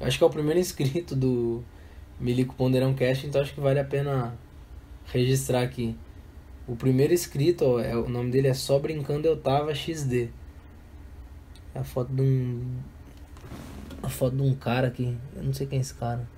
Acho 0.00 0.18
que 0.18 0.25
é 0.25 0.26
o 0.26 0.30
primeiro 0.30 0.58
inscrito 0.60 1.14
do 1.14 1.62
Milico 2.18 2.54
Ponderão 2.54 2.94
Cast, 2.94 3.26
então 3.26 3.40
acho 3.40 3.54
que 3.54 3.61
vale 3.61 3.78
a 3.78 3.85
pena 3.85 4.37
registrar 5.06 5.62
aqui. 5.62 5.96
O 6.66 6.75
primeiro 6.75 7.12
inscrito, 7.12 7.64
ó, 7.64 7.80
é, 7.80 7.96
o 7.96 8.08
nome 8.08 8.30
dele 8.30 8.49
é 8.49 8.54
Só 8.54 8.78
Brincando 8.78 9.28
Eu 9.28 9.37
Tava 9.37 9.75
XD. 9.75 10.30
É 11.75 11.78
a 11.78 11.85
foto 11.85 12.12
de 12.12 12.23
um. 12.23 12.78
A 14.02 14.08
foto 14.08 14.37
de 14.37 14.42
um 14.42 14.54
cara 14.54 14.88
aqui. 14.88 15.16
Eu 15.37 15.44
não 15.44 15.52
sei 15.52 15.66
quem 15.66 15.78
é 15.78 15.82
esse 15.82 15.94
cara. 15.94 16.28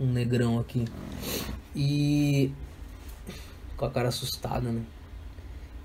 Um 0.00 0.06
negrão 0.06 0.58
aqui. 0.58 0.86
E. 1.74 2.50
Com 3.76 3.84
a 3.84 3.90
cara 3.90 4.08
assustada, 4.08 4.72
né? 4.72 4.82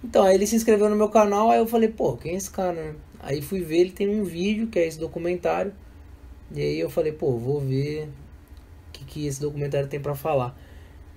Então, 0.03 0.23
aí 0.23 0.33
ele 0.33 0.47
se 0.47 0.55
inscreveu 0.55 0.89
no 0.89 0.95
meu 0.95 1.09
canal, 1.09 1.51
aí 1.51 1.59
eu 1.59 1.67
falei, 1.67 1.89
pô, 1.89 2.17
quem 2.17 2.33
é 2.33 2.37
esse 2.37 2.49
cara, 2.49 2.73
né? 2.73 2.95
Aí 3.19 3.39
fui 3.39 3.61
ver, 3.61 3.81
ele 3.81 3.91
tem 3.91 4.09
um 4.09 4.23
vídeo, 4.23 4.67
que 4.67 4.79
é 4.79 4.87
esse 4.87 4.97
documentário. 4.97 5.73
E 6.53 6.61
aí 6.61 6.79
eu 6.79 6.89
falei, 6.89 7.11
pô, 7.11 7.37
vou 7.37 7.59
ver 7.59 8.05
o 8.05 8.91
que, 8.91 9.05
que 9.05 9.25
esse 9.25 9.39
documentário 9.39 9.87
tem 9.87 9.99
para 9.99 10.15
falar. 10.15 10.57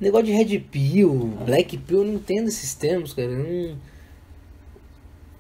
Negócio 0.00 0.26
de 0.26 0.33
Red 0.33 0.59
Pill, 0.61 1.12
Black 1.45 1.79
Pill, 1.79 1.99
eu 1.99 2.05
não 2.05 2.14
entendo 2.14 2.49
esses 2.49 2.75
termos, 2.75 3.12
cara. 3.12 3.31
Não... 3.31 3.76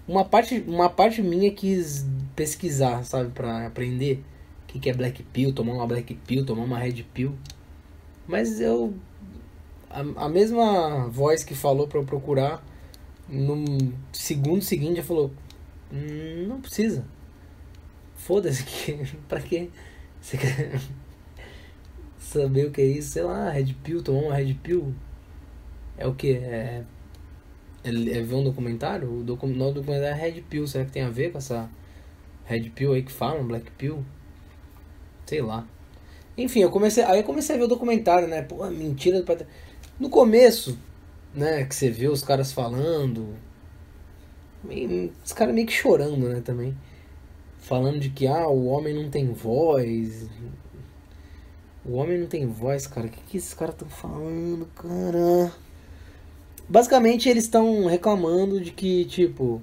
Uma, 0.06 0.24
parte, 0.24 0.62
uma 0.66 0.88
parte 0.88 1.22
minha 1.22 1.50
quis 1.52 2.04
pesquisar, 2.36 3.04
sabe, 3.04 3.30
pra 3.30 3.66
aprender 3.66 4.22
o 4.62 4.66
que, 4.66 4.78
que 4.78 4.90
é 4.90 4.94
Black 4.94 5.22
Pill, 5.22 5.52
tomar 5.52 5.74
uma 5.74 5.86
Black 5.86 6.14
Pill, 6.14 6.44
tomar 6.44 6.64
uma 6.64 6.78
Red 6.78 7.04
Pill. 7.14 7.34
Mas 8.26 8.60
eu. 8.60 8.94
A, 9.90 10.24
a 10.24 10.28
mesma 10.28 11.08
voz 11.08 11.44
que 11.44 11.54
falou 11.54 11.86
pra 11.86 12.00
eu 12.00 12.04
procurar, 12.04 12.64
no 13.28 13.92
segundo 14.12 14.62
seguinte 14.62 14.96
já 14.96 15.02
falou: 15.02 15.30
Hum, 15.92 16.46
não 16.48 16.60
precisa. 16.60 17.04
Foda-se 18.24 18.64
que. 18.64 18.98
pra 19.28 19.38
quê? 19.38 19.68
Você 20.18 20.38
quer 20.38 20.80
saber 22.18 22.66
o 22.66 22.70
que 22.70 22.80
é 22.80 22.86
isso? 22.86 23.10
Sei 23.10 23.22
lá, 23.22 23.50
Red 23.50 23.74
Pill, 23.84 24.02
tomar 24.02 24.20
uma 24.22 24.34
Red 24.34 24.54
Pill. 24.54 24.94
É 25.98 26.06
o 26.06 26.14
que? 26.14 26.32
É, 26.32 26.84
é, 27.84 27.90
é 27.90 28.22
ver 28.22 28.34
um 28.34 28.42
documentário? 28.42 29.12
O 29.12 29.22
docu, 29.22 29.46
não, 29.46 29.74
documentário 29.74 30.18
é 30.18 30.18
Red 30.18 30.40
Pill. 30.40 30.66
Será 30.66 30.86
que 30.86 30.90
tem 30.90 31.02
a 31.02 31.10
ver 31.10 31.32
com 31.32 31.38
essa 31.38 31.68
Red 32.46 32.70
Pill 32.70 32.94
aí 32.94 33.02
que 33.02 33.12
falam, 33.12 33.46
Black 33.46 33.70
Pill? 33.72 34.02
Sei 35.26 35.42
lá. 35.42 35.66
Enfim, 36.38 36.60
eu 36.60 36.70
comecei. 36.70 37.04
Aí 37.04 37.18
eu 37.18 37.24
comecei 37.24 37.54
a 37.54 37.58
ver 37.58 37.64
o 37.64 37.68
documentário, 37.68 38.26
né? 38.26 38.40
Pô, 38.40 38.66
mentira 38.70 39.20
do 39.20 39.46
No 40.00 40.08
começo, 40.08 40.78
né, 41.34 41.62
que 41.66 41.74
você 41.74 41.90
vê 41.90 42.08
os 42.08 42.22
caras 42.22 42.52
falando 42.52 43.34
meio, 44.64 45.12
os 45.22 45.34
caras 45.34 45.54
meio 45.54 45.66
que 45.66 45.74
chorando, 45.74 46.26
né, 46.26 46.40
também. 46.40 46.74
Falando 47.64 47.98
de 47.98 48.10
que, 48.10 48.26
ah, 48.26 48.46
o 48.46 48.66
homem 48.66 48.92
não 48.92 49.08
tem 49.08 49.32
voz. 49.32 50.28
O 51.82 51.94
homem 51.94 52.18
não 52.18 52.26
tem 52.26 52.46
voz, 52.46 52.86
cara. 52.86 53.06
O 53.06 53.10
que, 53.10 53.22
que 53.22 53.38
esses 53.38 53.54
caras 53.54 53.74
estão 53.74 53.88
falando, 53.88 54.66
cara? 54.74 55.50
Basicamente, 56.68 57.26
eles 57.26 57.44
estão 57.44 57.86
reclamando 57.86 58.60
de 58.60 58.70
que, 58.70 59.06
tipo, 59.06 59.62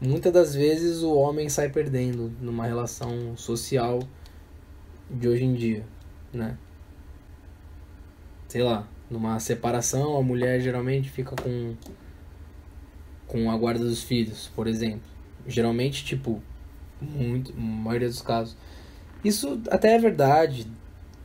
muitas 0.00 0.32
das 0.32 0.54
vezes 0.54 1.02
o 1.02 1.12
homem 1.14 1.48
sai 1.48 1.68
perdendo 1.68 2.30
numa 2.40 2.64
relação 2.64 3.36
social 3.36 3.98
de 5.10 5.26
hoje 5.26 5.42
em 5.42 5.54
dia, 5.54 5.84
né? 6.32 6.56
Sei 8.46 8.62
lá, 8.62 8.86
numa 9.10 9.40
separação, 9.40 10.16
a 10.16 10.22
mulher 10.22 10.60
geralmente 10.60 11.10
fica 11.10 11.34
com 11.34 11.74
com 13.26 13.50
a 13.50 13.56
guarda 13.56 13.84
dos 13.84 14.00
filhos, 14.00 14.48
por 14.54 14.68
exemplo. 14.68 15.10
Geralmente, 15.44 16.04
tipo, 16.04 16.40
muito, 17.00 17.54
maioria 17.56 18.08
dos 18.08 18.22
casos. 18.22 18.56
Isso 19.24 19.60
até 19.70 19.94
é 19.94 19.98
verdade. 19.98 20.66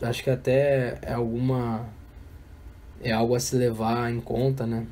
Acho 0.01 0.23
que 0.23 0.29
até 0.29 0.99
é 1.01 1.13
alguma 1.13 1.87
é 3.01 3.11
algo 3.11 3.35
a 3.35 3.39
se 3.39 3.55
levar 3.55 4.11
em 4.11 4.19
conta, 4.19 4.65
né? 4.65 4.87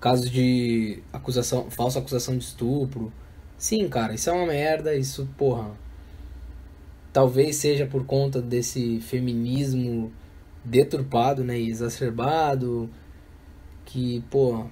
Caso 0.00 0.28
de 0.30 1.02
acusação, 1.12 1.70
falsa 1.70 1.98
acusação 1.98 2.36
de 2.38 2.44
estupro. 2.44 3.12
Sim, 3.56 3.88
cara, 3.88 4.14
isso 4.14 4.30
é 4.30 4.32
uma 4.32 4.46
merda, 4.46 4.94
isso, 4.94 5.28
porra. 5.36 5.72
Talvez 7.12 7.56
seja 7.56 7.86
por 7.86 8.04
conta 8.06 8.40
desse 8.40 9.00
feminismo 9.00 10.12
deturpado, 10.64 11.42
né, 11.42 11.58
e 11.58 11.68
exacerbado, 11.70 12.88
que, 13.84 14.22
porra, 14.30 14.66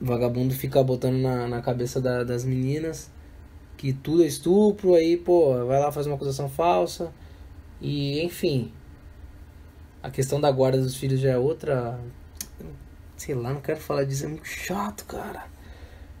vagabundo 0.00 0.54
fica 0.54 0.82
botando 0.82 1.16
na, 1.18 1.48
na 1.48 1.62
cabeça 1.62 2.00
da, 2.00 2.24
das 2.24 2.44
meninas 2.44 3.10
que 3.78 3.92
tudo 3.92 4.24
é 4.24 4.26
estupro, 4.26 4.94
aí, 4.94 5.16
pô, 5.16 5.64
vai 5.64 5.80
lá 5.80 5.90
fazer 5.92 6.10
uma 6.10 6.16
acusação 6.16 6.48
falsa. 6.50 7.12
E, 7.80 8.20
enfim. 8.22 8.72
A 10.02 10.10
questão 10.10 10.40
da 10.40 10.50
guarda 10.50 10.78
dos 10.78 10.96
filhos 10.96 11.20
já 11.20 11.30
é 11.30 11.38
outra. 11.38 11.98
Sei 13.16 13.34
lá, 13.34 13.52
não 13.52 13.60
quero 13.60 13.80
falar 13.80 14.04
disso, 14.04 14.24
é 14.24 14.28
muito 14.28 14.46
chato, 14.46 15.04
cara. 15.06 15.46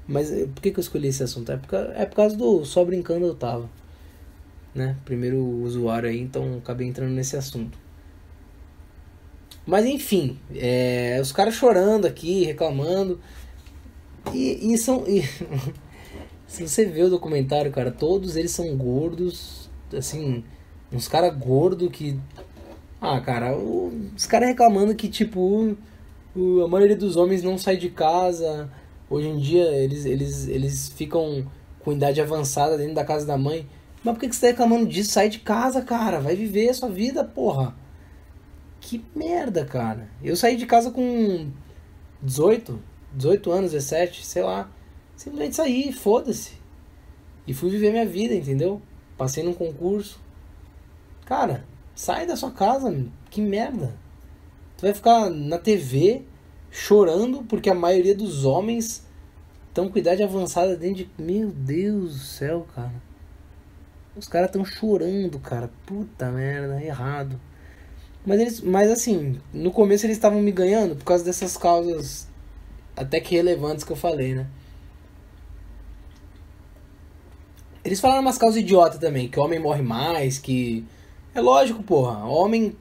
Mas 0.06 0.32
eh, 0.32 0.46
por 0.46 0.62
que, 0.62 0.70
que 0.70 0.78
eu 0.78 0.82
escolhi 0.82 1.08
esse 1.08 1.22
assunto? 1.22 1.52
É 1.52 1.56
por, 1.56 1.68
causa, 1.68 1.92
é 1.94 2.06
por 2.06 2.16
causa 2.16 2.36
do 2.36 2.64
Só 2.64 2.84
Brincando 2.84 3.26
Eu 3.26 3.34
Tava. 3.34 3.68
Né? 4.74 4.96
Primeiro 5.04 5.38
usuário 5.38 6.08
aí, 6.08 6.20
então 6.20 6.58
acabei 6.58 6.86
entrando 6.86 7.12
nesse 7.12 7.36
assunto. 7.36 7.78
Mas 9.66 9.84
enfim, 9.84 10.38
é, 10.54 11.18
os 11.20 11.32
caras 11.32 11.54
chorando 11.54 12.06
aqui, 12.06 12.44
reclamando. 12.44 13.20
E, 14.32 14.72
e 14.72 14.78
são. 14.78 15.04
E, 15.06 15.22
se 16.48 16.66
você 16.66 16.86
vê 16.86 17.02
o 17.02 17.10
documentário, 17.10 17.70
cara, 17.70 17.90
todos 17.90 18.34
eles 18.34 18.50
são 18.50 18.74
gordos, 18.74 19.70
assim, 19.96 20.42
uns 20.90 21.06
caras 21.06 21.36
gordos 21.36 21.90
que. 21.92 22.18
Ah, 23.00 23.20
cara, 23.20 23.56
o, 23.56 23.92
os 24.16 24.26
caras 24.26 24.48
reclamando 24.48 24.94
que, 24.94 25.08
tipo, 25.08 25.76
o, 26.34 26.64
a 26.64 26.68
maioria 26.68 26.96
dos 26.96 27.16
homens 27.16 27.42
não 27.42 27.58
sai 27.58 27.76
de 27.76 27.90
casa. 27.90 28.68
Hoje 29.10 29.28
em 29.28 29.38
dia 29.38 29.64
eles, 29.64 30.06
eles, 30.06 30.48
eles 30.48 30.88
ficam 30.88 31.46
com 31.80 31.92
idade 31.92 32.20
avançada 32.20 32.78
dentro 32.78 32.94
da 32.94 33.04
casa 33.04 33.26
da 33.26 33.36
mãe. 33.36 33.68
Mas 34.02 34.14
por 34.14 34.20
que, 34.20 34.28
que 34.28 34.34
você 34.34 34.40
tá 34.40 34.46
reclamando 34.48 34.86
disso? 34.86 35.12
Sai 35.12 35.28
de 35.28 35.40
casa, 35.40 35.82
cara. 35.82 36.18
Vai 36.18 36.34
viver 36.34 36.70
a 36.70 36.74
sua 36.74 36.88
vida, 36.88 37.22
porra. 37.24 37.74
Que 38.80 39.04
merda, 39.14 39.66
cara. 39.66 40.08
Eu 40.22 40.34
saí 40.34 40.56
de 40.56 40.64
casa 40.64 40.90
com 40.90 41.50
18, 42.22 42.80
18 43.12 43.50
anos, 43.50 43.72
17, 43.72 44.24
sei 44.24 44.42
lá. 44.42 44.70
Simplesmente 45.18 45.56
saí, 45.56 45.92
foda-se. 45.92 46.52
E 47.44 47.52
fui 47.52 47.70
viver 47.70 47.90
minha 47.90 48.06
vida, 48.06 48.34
entendeu? 48.34 48.80
Passei 49.16 49.42
num 49.42 49.52
concurso. 49.52 50.20
Cara, 51.26 51.64
sai 51.92 52.24
da 52.24 52.36
sua 52.36 52.52
casa, 52.52 53.04
que 53.28 53.40
merda. 53.40 53.96
Tu 54.76 54.82
vai 54.82 54.94
ficar 54.94 55.28
na 55.28 55.58
TV 55.58 56.22
chorando 56.70 57.42
porque 57.42 57.68
a 57.68 57.74
maioria 57.74 58.14
dos 58.14 58.44
homens 58.44 59.04
estão 59.66 59.88
com 59.88 59.98
idade 59.98 60.22
avançada 60.22 60.76
dentro 60.76 61.04
de. 61.04 61.10
Meu 61.18 61.50
Deus 61.50 62.14
do 62.14 62.20
céu, 62.20 62.66
cara. 62.72 63.02
Os 64.14 64.28
caras 64.28 64.50
estão 64.50 64.64
chorando, 64.64 65.40
cara. 65.40 65.68
Puta 65.84 66.30
merda, 66.30 66.80
errado. 66.80 67.40
Mas 68.24 68.40
eles, 68.40 68.60
mas 68.60 68.88
assim, 68.88 69.40
no 69.52 69.72
começo 69.72 70.06
eles 70.06 70.16
estavam 70.16 70.40
me 70.40 70.52
ganhando 70.52 70.94
por 70.94 71.04
causa 71.04 71.24
dessas 71.24 71.56
causas 71.56 72.28
até 72.96 73.20
que 73.20 73.34
relevantes 73.34 73.82
que 73.82 73.90
eu 73.90 73.96
falei, 73.96 74.34
né? 74.36 74.46
Eles 77.84 78.00
falaram 78.00 78.20
umas 78.20 78.38
causas 78.38 78.60
idiota 78.60 78.98
também, 78.98 79.28
que 79.28 79.38
o 79.38 79.42
homem 79.42 79.58
morre 79.58 79.82
mais, 79.82 80.38
que. 80.38 80.84
É 81.34 81.40
lógico, 81.40 81.82
porra. 81.82 82.24
Homem. 82.24 82.76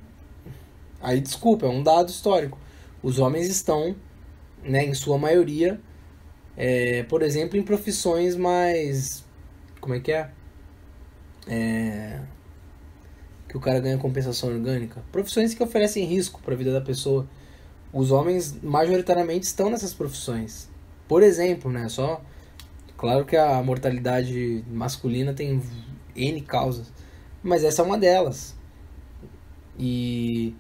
Aí, 1.01 1.19
desculpa, 1.21 1.65
é 1.65 1.69
um 1.69 1.83
dado 1.83 2.09
histórico. 2.09 2.57
Os 3.03 3.19
homens 3.19 3.47
estão, 3.47 3.95
né, 4.63 4.85
em 4.85 4.93
sua 4.93 5.17
maioria, 5.17 5.79
é, 6.55 7.03
por 7.03 7.21
exemplo, 7.21 7.57
em 7.57 7.63
profissões 7.63 8.35
mais. 8.35 9.23
Como 9.79 9.93
é 9.93 9.99
que 9.99 10.11
é? 10.11 10.29
É. 11.47 12.19
Que 13.47 13.55
o 13.55 13.59
cara 13.59 13.79
ganha 13.79 13.97
compensação 13.97 14.49
orgânica. 14.49 15.03
Profissões 15.11 15.53
que 15.53 15.63
oferecem 15.63 16.03
risco 16.05 16.41
para 16.41 16.53
a 16.53 16.57
vida 16.57 16.73
da 16.73 16.81
pessoa 16.81 17.27
os 17.91 18.11
homens 18.11 18.57
majoritariamente 18.61 19.45
estão 19.45 19.69
nessas 19.69 19.93
profissões. 19.93 20.69
Por 21.07 21.23
exemplo, 21.23 21.71
né? 21.71 21.87
Só 21.89 22.21
claro 22.97 23.25
que 23.25 23.37
a 23.37 23.61
mortalidade 23.61 24.63
masculina 24.69 25.33
tem 25.33 25.61
N 26.15 26.41
causas, 26.41 26.91
mas 27.43 27.63
essa 27.63 27.81
é 27.81 27.85
uma 27.85 27.97
delas. 27.97 28.55
E 29.79 30.55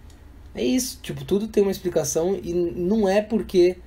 é 0.53 0.63
isso, 0.63 0.99
tipo, 1.01 1.25
tudo 1.25 1.47
tem 1.47 1.63
uma 1.63 1.71
explicação 1.71 2.39
e 2.41 2.53
não 2.53 3.09
é 3.09 3.21
porque 3.21 3.77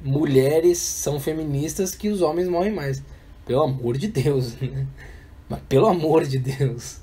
mulheres 0.00 0.78
são 0.78 1.18
feministas 1.18 1.94
que 1.94 2.08
os 2.08 2.22
homens 2.22 2.48
morrem 2.48 2.72
mais. 2.72 3.02
Pelo 3.46 3.62
amor 3.62 3.96
de 3.96 4.08
Deus, 4.08 4.54
né? 4.60 4.86
Mas 5.48 5.60
pelo 5.68 5.86
amor 5.86 6.24
de 6.24 6.38
Deus. 6.38 7.00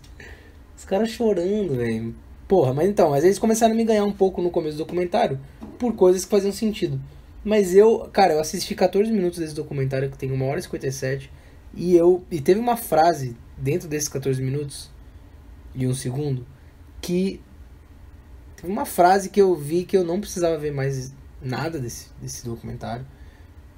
Os 0.78 0.86
caras 0.86 1.10
chorando, 1.10 1.76
velho. 1.76 2.16
Porra, 2.48 2.74
mas 2.74 2.88
então, 2.88 3.10
mas 3.10 3.24
eles 3.24 3.40
começaram 3.40 3.74
a 3.74 3.78
me 3.78 3.84
ganhar 3.84 4.06
um 4.06 4.12
pouco 4.12 4.42
no 4.42 4.52
começo 4.52 4.78
do 4.78 4.84
documentário 4.84 5.40
por 5.80 5.94
coisas 5.94 6.24
que 6.24 6.30
faziam 6.30 6.52
sentido. 6.52 7.02
Mas 7.46 7.76
eu, 7.76 8.10
cara, 8.12 8.34
eu 8.34 8.40
assisti 8.40 8.74
14 8.74 9.12
minutos 9.12 9.38
desse 9.38 9.54
documentário 9.54 10.10
que 10.10 10.18
tem 10.18 10.32
1 10.32 10.44
hora 10.44 10.60
e 10.60 10.64
57 10.64 11.32
e 11.76 11.96
eu 11.96 12.24
e 12.32 12.42
teve 12.42 12.60
uma 12.60 12.76
frase 12.76 13.38
dentro 13.56 13.88
desses 13.88 14.10
14 14.10 14.42
minutos 14.42 14.90
e 15.76 15.86
um 15.86 15.94
segundo 15.94 16.44
que 17.00 17.40
teve 18.56 18.72
uma 18.72 18.84
frase 18.84 19.30
que 19.30 19.40
eu 19.40 19.54
vi 19.56 19.86
que 19.86 19.96
eu 19.96 20.04
não 20.04 20.20
precisava 20.20 20.58
ver 20.58 20.72
mais 20.72 21.14
nada 21.40 21.78
desse, 21.78 22.08
desse 22.20 22.44
documentário, 22.44 23.06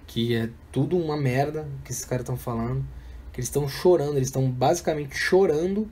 que 0.06 0.34
é 0.34 0.50
tudo 0.72 0.98
uma 0.98 1.18
merda 1.18 1.68
que 1.84 1.92
esses 1.92 2.06
caras 2.06 2.22
estão 2.22 2.38
falando, 2.38 2.86
que 3.34 3.42
eles 3.42 3.48
estão 3.50 3.68
chorando, 3.68 4.16
eles 4.16 4.30
estão 4.30 4.50
basicamente 4.50 5.14
chorando 5.18 5.90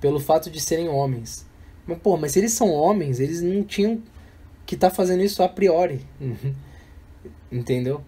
pelo 0.00 0.18
fato 0.18 0.50
de 0.50 0.58
serem 0.58 0.88
homens. 0.88 1.46
Mas, 1.86 1.98
pô, 1.98 2.16
mas 2.16 2.32
se 2.32 2.38
eles 2.38 2.52
são 2.52 2.70
homens, 2.70 3.20
eles 3.20 3.42
não 3.42 3.62
tinham 3.62 4.02
que 4.64 4.74
estar 4.74 4.88
tá 4.88 4.96
fazendo 4.96 5.22
isso 5.22 5.42
a 5.42 5.48
priori. 5.50 6.00
Entendeu? 7.54 8.02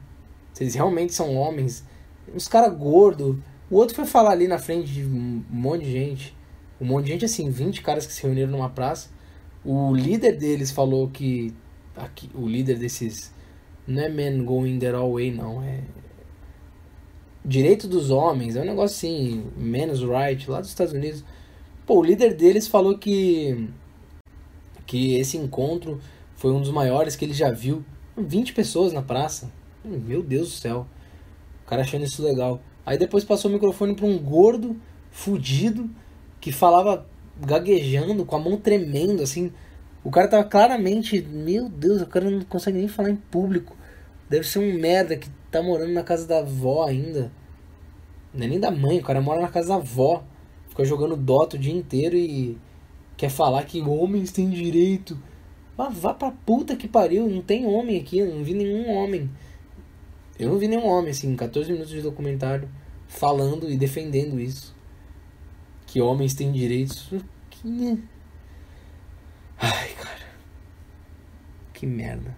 Eles 0.61 0.75
realmente 0.75 1.15
são 1.15 1.37
homens, 1.37 1.85
os 2.35 2.49
caras 2.49 2.77
gordos. 2.77 3.37
O 3.71 3.77
outro 3.77 3.95
foi 3.95 4.05
falar 4.05 4.31
ali 4.31 4.49
na 4.49 4.59
frente 4.59 4.93
de 4.93 5.05
um 5.05 5.45
monte 5.49 5.85
de 5.85 5.93
gente. 5.93 6.37
Um 6.81 6.87
monte 6.87 7.07
de 7.07 7.13
gente, 7.13 7.25
assim, 7.25 7.49
20 7.49 7.81
caras 7.81 8.07
que 8.07 8.13
se 8.13 8.23
reuniram 8.25 8.51
numa 8.51 8.69
praça. 8.69 9.09
O 9.65 9.95
líder 9.95 10.37
deles 10.37 10.73
falou 10.73 11.09
que. 11.09 11.55
Aqui, 11.95 12.29
o 12.35 12.47
líder 12.47 12.79
desses. 12.79 13.33
Não 13.87 14.03
é 14.03 14.09
men 14.09 14.45
going 14.45 14.79
their 14.81 14.97
all 14.97 15.13
way, 15.13 15.31
não. 15.31 15.63
É. 15.63 15.81
Direito 17.45 17.87
dos 17.87 18.11
homens. 18.11 18.57
É 18.57 18.63
um 18.63 18.65
negócio 18.65 18.97
assim. 18.97 19.45
Men's 19.57 20.01
right, 20.01 20.51
lá 20.51 20.61
dos 20.61 20.71
Estados 20.71 20.93
Unidos. 20.93 21.25
Pô, 21.87 22.01
o 22.01 22.05
líder 22.05 22.35
deles 22.35 22.67
falou 22.67 22.99
que. 22.99 23.69
Que 24.85 25.17
esse 25.17 25.37
encontro 25.37 26.01
foi 26.35 26.53
um 26.53 26.61
dos 26.61 26.71
maiores 26.71 27.15
que 27.15 27.25
ele 27.25 27.35
já 27.35 27.51
viu. 27.51 27.85
20 28.17 28.53
pessoas 28.53 28.93
na 28.93 29.03
praça. 29.03 29.51
Meu 29.85 30.23
Deus 30.23 30.49
do 30.49 30.55
céu. 30.55 30.87
O 31.65 31.69
cara 31.69 31.83
achando 31.83 32.05
isso 32.05 32.23
legal. 32.23 32.61
Aí 32.85 32.97
depois 32.97 33.25
passou 33.25 33.51
o 33.51 33.55
microfone 33.55 33.95
para 33.95 34.07
um 34.07 34.19
gordo, 34.19 34.77
fudido, 35.11 35.91
que 36.41 36.53
falava 36.53 37.07
gaguejando, 37.41 38.25
com 38.25 38.37
a 38.37 38.41
mão 38.41 38.57
tremendo, 38.57 39.23
assim. 39.23 39.53
O 40.05 40.11
cara 40.11 40.29
tava 40.29 40.45
claramente, 40.45 41.21
meu 41.21 41.69
Deus, 41.69 42.01
o 42.01 42.07
cara 42.07 42.31
não 42.31 42.41
consegue 42.43 42.79
nem 42.79 42.89
falar 42.89 43.11
em 43.11 43.17
público. 43.17 43.77
Deve 44.29 44.47
ser 44.47 44.61
um 44.61 44.81
merda 44.81 45.17
que 45.17 45.29
tá 45.51 45.63
morando 45.63 45.93
na 45.93 46.03
casa 46.03 46.27
da 46.27 46.39
avó 46.39 46.85
ainda. 46.87 47.31
Não 48.33 48.45
é 48.45 48.49
nem 48.49 48.61
da 48.61 48.71
mãe, 48.71 48.99
o 48.99 49.03
cara 49.03 49.21
mora 49.21 49.41
na 49.41 49.49
casa 49.49 49.69
da 49.69 49.75
avó. 49.77 50.23
Fica 50.69 50.85
jogando 50.85 51.17
Dota 51.17 51.57
o 51.57 51.59
dia 51.59 51.75
inteiro 51.75 52.17
e 52.17 52.59
quer 53.17 53.31
falar 53.31 53.65
que 53.65 53.81
homens 53.81 54.31
têm 54.31 54.51
direito. 54.51 55.19
Mas 55.77 55.97
vá 55.99 56.15
pra 56.15 56.31
puta 56.31 56.75
que 56.77 56.89
pariu, 56.89 57.29
não 57.29 57.43
tem 57.43 57.67
homem 57.67 58.01
aqui, 58.01 58.19
eu 58.19 58.35
não 58.35 58.43
vi 58.43 58.55
nenhum 58.55 58.91
homem. 58.91 59.31
Eu 60.39 60.51
não 60.51 60.59
vi 60.59 60.69
nenhum 60.69 60.87
homem, 60.87 61.11
assim, 61.11 61.35
14 61.35 61.71
minutos 61.71 61.93
de 61.93 62.03
documentário, 62.03 62.69
falando 63.07 63.71
e 63.71 63.77
defendendo 63.77 64.41
isso 64.41 64.77
que 65.87 66.01
homens 66.01 66.35
têm 66.35 66.53
direitos. 66.53 67.11
Que... 67.51 68.03
Ai, 69.59 69.89
cara. 69.95 70.27
Que 71.73 71.87
merda. 71.87 72.37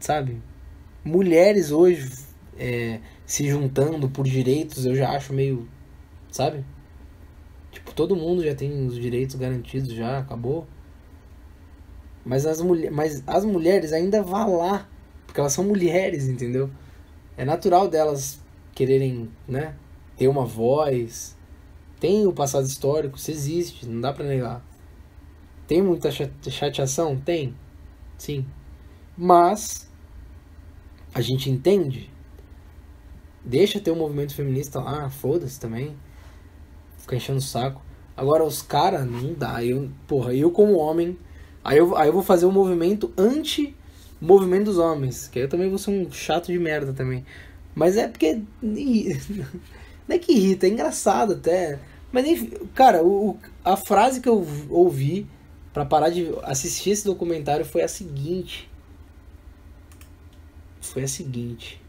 Sabe? 0.00 0.42
Mulheres 1.04 1.70
hoje 1.70 2.10
é, 2.58 3.00
se 3.24 3.48
juntando 3.48 4.08
por 4.08 4.26
direitos, 4.26 4.86
eu 4.86 4.96
já 4.96 5.10
acho 5.10 5.32
meio. 5.32 5.68
Sabe? 6.30 6.64
Tipo, 7.70 7.94
todo 7.94 8.16
mundo 8.16 8.42
já 8.42 8.54
tem 8.54 8.86
os 8.86 8.94
direitos 8.94 9.36
garantidos, 9.36 9.92
já 9.92 10.18
acabou. 10.18 10.66
Mas 12.26 12.44
as, 12.44 12.60
mas 12.90 13.22
as 13.24 13.44
mulheres 13.44 13.92
ainda 13.92 14.20
vão 14.20 14.56
lá. 14.56 14.88
Porque 15.24 15.38
elas 15.38 15.52
são 15.52 15.62
mulheres, 15.62 16.26
entendeu? 16.26 16.68
É 17.36 17.44
natural 17.44 17.86
delas 17.86 18.40
quererem, 18.74 19.30
né? 19.46 19.76
Ter 20.16 20.26
uma 20.26 20.44
voz, 20.44 21.36
tem 22.00 22.26
o 22.26 22.32
passado 22.32 22.66
histórico, 22.66 23.16
isso 23.16 23.30
existe, 23.30 23.86
não 23.86 24.00
dá 24.00 24.12
para 24.12 24.24
negar. 24.24 24.64
Tem 25.68 25.80
muita 25.80 26.10
chateação? 26.10 27.16
Tem. 27.16 27.54
Sim. 28.18 28.44
Mas 29.16 29.88
a 31.14 31.20
gente 31.20 31.48
entende. 31.48 32.10
Deixa 33.44 33.78
ter 33.78 33.92
um 33.92 33.96
movimento 33.96 34.34
feminista 34.34 34.80
lá, 34.80 35.08
foda-se 35.10 35.60
também. 35.60 35.96
Fica 36.98 37.14
enchendo 37.14 37.38
o 37.38 37.42
saco. 37.42 37.80
Agora 38.16 38.42
os 38.42 38.62
caras, 38.62 39.06
não 39.06 39.32
dá. 39.32 39.64
Eu, 39.64 39.90
porra, 40.08 40.34
eu 40.34 40.50
como 40.50 40.76
homem, 40.76 41.16
aí 41.66 41.78
eu, 41.78 41.96
aí 41.96 42.08
eu 42.08 42.12
vou 42.12 42.22
fazer 42.22 42.46
um 42.46 42.52
movimento 42.52 43.12
anti 43.16 43.74
movimento 44.20 44.64
dos 44.64 44.78
homens, 44.78 45.28
que 45.28 45.38
aí 45.38 45.44
eu 45.44 45.48
também 45.48 45.68
vou 45.68 45.78
ser 45.78 45.90
um 45.90 46.10
chato 46.10 46.46
de 46.46 46.58
merda 46.58 46.92
também. 46.92 47.24
Mas 47.74 47.96
é 47.96 48.08
porque 48.08 48.40
Não 50.08 50.14
é 50.14 50.18
que 50.18 50.32
irrita, 50.32 50.66
é 50.66 50.70
engraçado 50.70 51.32
até. 51.34 51.80
Mas 52.12 52.26
enfim, 52.26 52.50
cara, 52.74 53.04
o, 53.04 53.36
a 53.64 53.76
frase 53.76 54.20
que 54.20 54.28
eu 54.28 54.46
ouvi 54.70 55.26
para 55.72 55.84
parar 55.84 56.10
de 56.10 56.32
assistir 56.44 56.90
esse 56.90 57.04
documentário 57.04 57.64
foi 57.64 57.82
a 57.82 57.88
seguinte. 57.88 58.70
Foi 60.80 61.02
a 61.02 61.08
seguinte. 61.08 61.82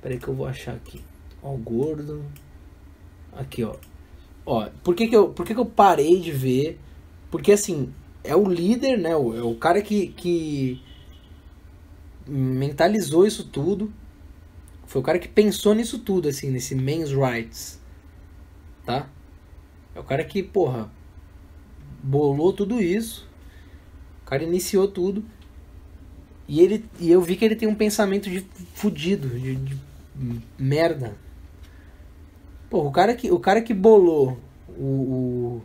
Peraí 0.00 0.18
que 0.18 0.28
eu 0.28 0.34
vou 0.34 0.46
achar 0.46 0.74
aqui. 0.74 1.02
Ó, 1.42 1.52
o 1.52 1.58
gordo. 1.58 2.24
Aqui, 3.32 3.64
ó. 3.64 3.74
Ó, 4.46 4.68
por 4.82 4.94
que 4.94 5.08
que 5.08 5.16
eu, 5.16 5.30
por 5.30 5.44
que 5.44 5.54
que 5.54 5.60
eu 5.60 5.66
parei 5.66 6.20
de 6.20 6.30
ver? 6.30 6.78
Porque 7.30 7.52
assim, 7.52 7.92
é 8.24 8.36
o 8.36 8.48
líder, 8.48 8.98
né? 8.98 9.16
O, 9.16 9.36
é 9.36 9.42
o 9.42 9.54
cara 9.54 9.82
que, 9.82 10.08
que 10.08 10.82
mentalizou 12.26 13.26
isso 13.26 13.44
tudo. 13.44 13.92
Foi 14.86 15.00
o 15.00 15.04
cara 15.04 15.18
que 15.18 15.28
pensou 15.28 15.74
nisso 15.74 15.98
tudo, 15.98 16.28
assim, 16.28 16.50
nesse 16.50 16.74
men's 16.74 17.10
rights. 17.10 17.80
Tá? 18.84 19.08
É 19.94 20.00
o 20.00 20.04
cara 20.04 20.24
que, 20.24 20.42
porra, 20.42 20.90
bolou 22.02 22.52
tudo 22.52 22.80
isso. 22.80 23.28
O 24.22 24.26
cara 24.26 24.42
iniciou 24.42 24.88
tudo. 24.88 25.24
E, 26.48 26.60
ele, 26.60 26.84
e 27.00 27.10
eu 27.10 27.22
vi 27.22 27.36
que 27.36 27.44
ele 27.44 27.56
tem 27.56 27.68
um 27.68 27.74
pensamento 27.74 28.28
de 28.28 28.46
fudido, 28.74 29.28
de, 29.28 29.56
de 29.56 29.78
merda. 30.58 31.16
Porra, 32.68 32.88
o 32.88 32.92
cara 32.92 33.14
que, 33.14 33.30
o 33.30 33.38
cara 33.38 33.62
que 33.62 33.72
bolou 33.72 34.38
o, 34.68 34.84
o, 34.84 35.62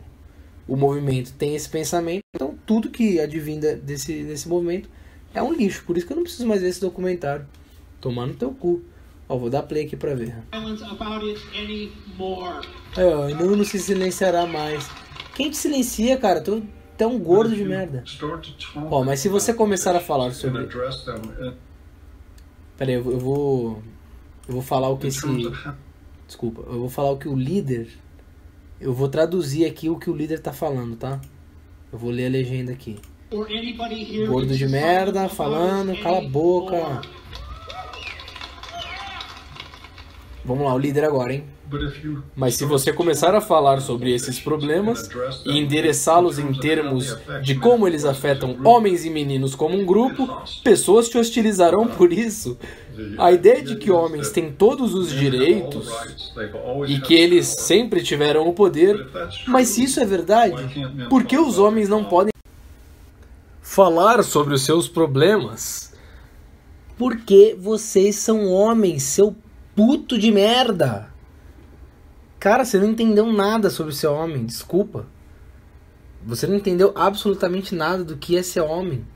o 0.68 0.76
movimento 0.76 1.32
tem 1.32 1.56
esse 1.56 1.68
pensamento, 1.68 2.20
então 2.36 2.54
tudo 2.66 2.90
que 2.90 3.18
advinda 3.18 3.74
desse, 3.74 4.22
desse 4.22 4.46
movimento 4.46 4.88
é 5.32 5.42
um 5.42 5.52
lixo. 5.52 5.82
Por 5.84 5.96
isso 5.96 6.06
que 6.06 6.12
eu 6.12 6.16
não 6.16 6.22
preciso 6.22 6.46
mais 6.46 6.60
ver 6.60 6.68
esse 6.68 6.80
documentário. 6.80 7.46
Tomar 8.00 8.26
no 8.26 8.34
teu 8.34 8.52
cu. 8.52 8.82
Ó, 9.26 9.36
vou 9.36 9.50
dar 9.50 9.62
play 9.62 9.86
aqui 9.86 9.96
pra 9.96 10.14
ver. 10.14 10.36
Aí, 12.96 13.04
ó, 13.04 13.28
não, 13.28 13.56
não 13.56 13.64
se 13.64 13.78
silenciará 13.78 14.46
mais. 14.46 14.88
Quem 15.34 15.50
te 15.50 15.56
silencia, 15.56 16.16
cara? 16.18 16.40
Tu, 16.40 16.62
é 16.98 17.06
um 17.06 17.18
gordo 17.18 17.54
de 17.54 17.64
merda. 17.64 18.04
Ó, 18.90 19.04
mas 19.04 19.20
se 19.20 19.28
você 19.28 19.54
começar 19.54 19.96
a 19.96 20.00
falar 20.00 20.32
sobre... 20.32 20.66
Pera 22.76 22.90
aí, 22.90 22.94
eu 22.94 23.18
vou... 23.18 23.82
Eu 24.46 24.54
vou 24.54 24.62
falar 24.62 24.88
o 24.88 24.98
que 24.98 25.06
esse... 25.08 25.20
Desculpa, 26.26 26.62
eu 26.66 26.80
vou 26.80 26.88
falar 26.88 27.10
o 27.10 27.18
que 27.18 27.28
o 27.28 27.34
líder... 27.34 27.88
Eu 28.80 28.94
vou 28.94 29.08
traduzir 29.08 29.64
aqui 29.66 29.88
o 29.88 29.98
que 29.98 30.08
o 30.08 30.14
líder 30.16 30.38
tá 30.40 30.52
falando, 30.52 30.96
tá? 30.96 31.20
Eu 31.92 31.98
vou 31.98 32.10
ler 32.10 32.26
a 32.26 32.30
legenda 32.30 32.72
aqui. 32.72 32.96
Gordo 34.26 34.56
de 34.56 34.66
merda, 34.68 35.28
falando, 35.28 36.00
cala 36.02 36.18
a 36.18 36.28
boca. 36.28 37.02
Vamos 40.48 40.64
lá, 40.64 40.74
o 40.74 40.78
líder 40.78 41.04
agora, 41.04 41.34
hein? 41.34 41.44
Mas 42.34 42.54
se 42.54 42.64
você 42.64 42.90
começar 42.90 43.34
a 43.34 43.40
falar 43.42 43.82
sobre 43.82 44.14
esses 44.14 44.40
problemas 44.40 45.06
e 45.44 45.58
endereçá-los 45.58 46.38
em 46.38 46.54
termos 46.54 47.14
de 47.42 47.54
como 47.56 47.86
eles 47.86 48.06
afetam 48.06 48.56
homens 48.64 49.04
e 49.04 49.10
meninos 49.10 49.54
como 49.54 49.76
um 49.76 49.84
grupo, 49.84 50.26
pessoas 50.64 51.10
te 51.10 51.18
hostilizarão 51.18 51.86
por 51.86 52.14
isso. 52.14 52.56
A 53.18 53.30
ideia 53.30 53.62
de 53.62 53.76
que 53.76 53.90
homens 53.90 54.30
têm 54.30 54.50
todos 54.50 54.94
os 54.94 55.10
direitos 55.10 55.90
e 56.86 56.98
que 56.98 57.12
eles 57.12 57.46
sempre 57.46 58.02
tiveram 58.02 58.48
o 58.48 58.54
poder, 58.54 59.06
mas 59.46 59.68
se 59.68 59.84
isso 59.84 60.00
é 60.00 60.06
verdade, 60.06 60.56
por 61.10 61.24
que 61.24 61.36
os 61.36 61.58
homens 61.58 61.90
não 61.90 62.04
podem 62.04 62.32
falar 63.60 64.24
sobre 64.24 64.54
os 64.54 64.62
seus 64.62 64.88
problemas? 64.88 65.92
Porque 66.96 67.54
vocês 67.60 68.16
são 68.16 68.50
homens, 68.50 69.02
seu 69.02 69.36
puto 69.78 70.18
de 70.18 70.32
merda. 70.32 71.08
Cara, 72.40 72.64
você 72.64 72.80
não 72.80 72.88
entendeu 72.88 73.32
nada 73.32 73.70
sobre 73.70 73.94
ser 73.94 74.08
homem, 74.08 74.44
desculpa. 74.44 75.06
Você 76.26 76.48
não 76.48 76.56
entendeu 76.56 76.92
absolutamente 76.96 77.76
nada 77.76 78.02
do 78.02 78.16
que 78.16 78.36
é 78.36 78.42
ser 78.42 78.62
homem. 78.62 79.06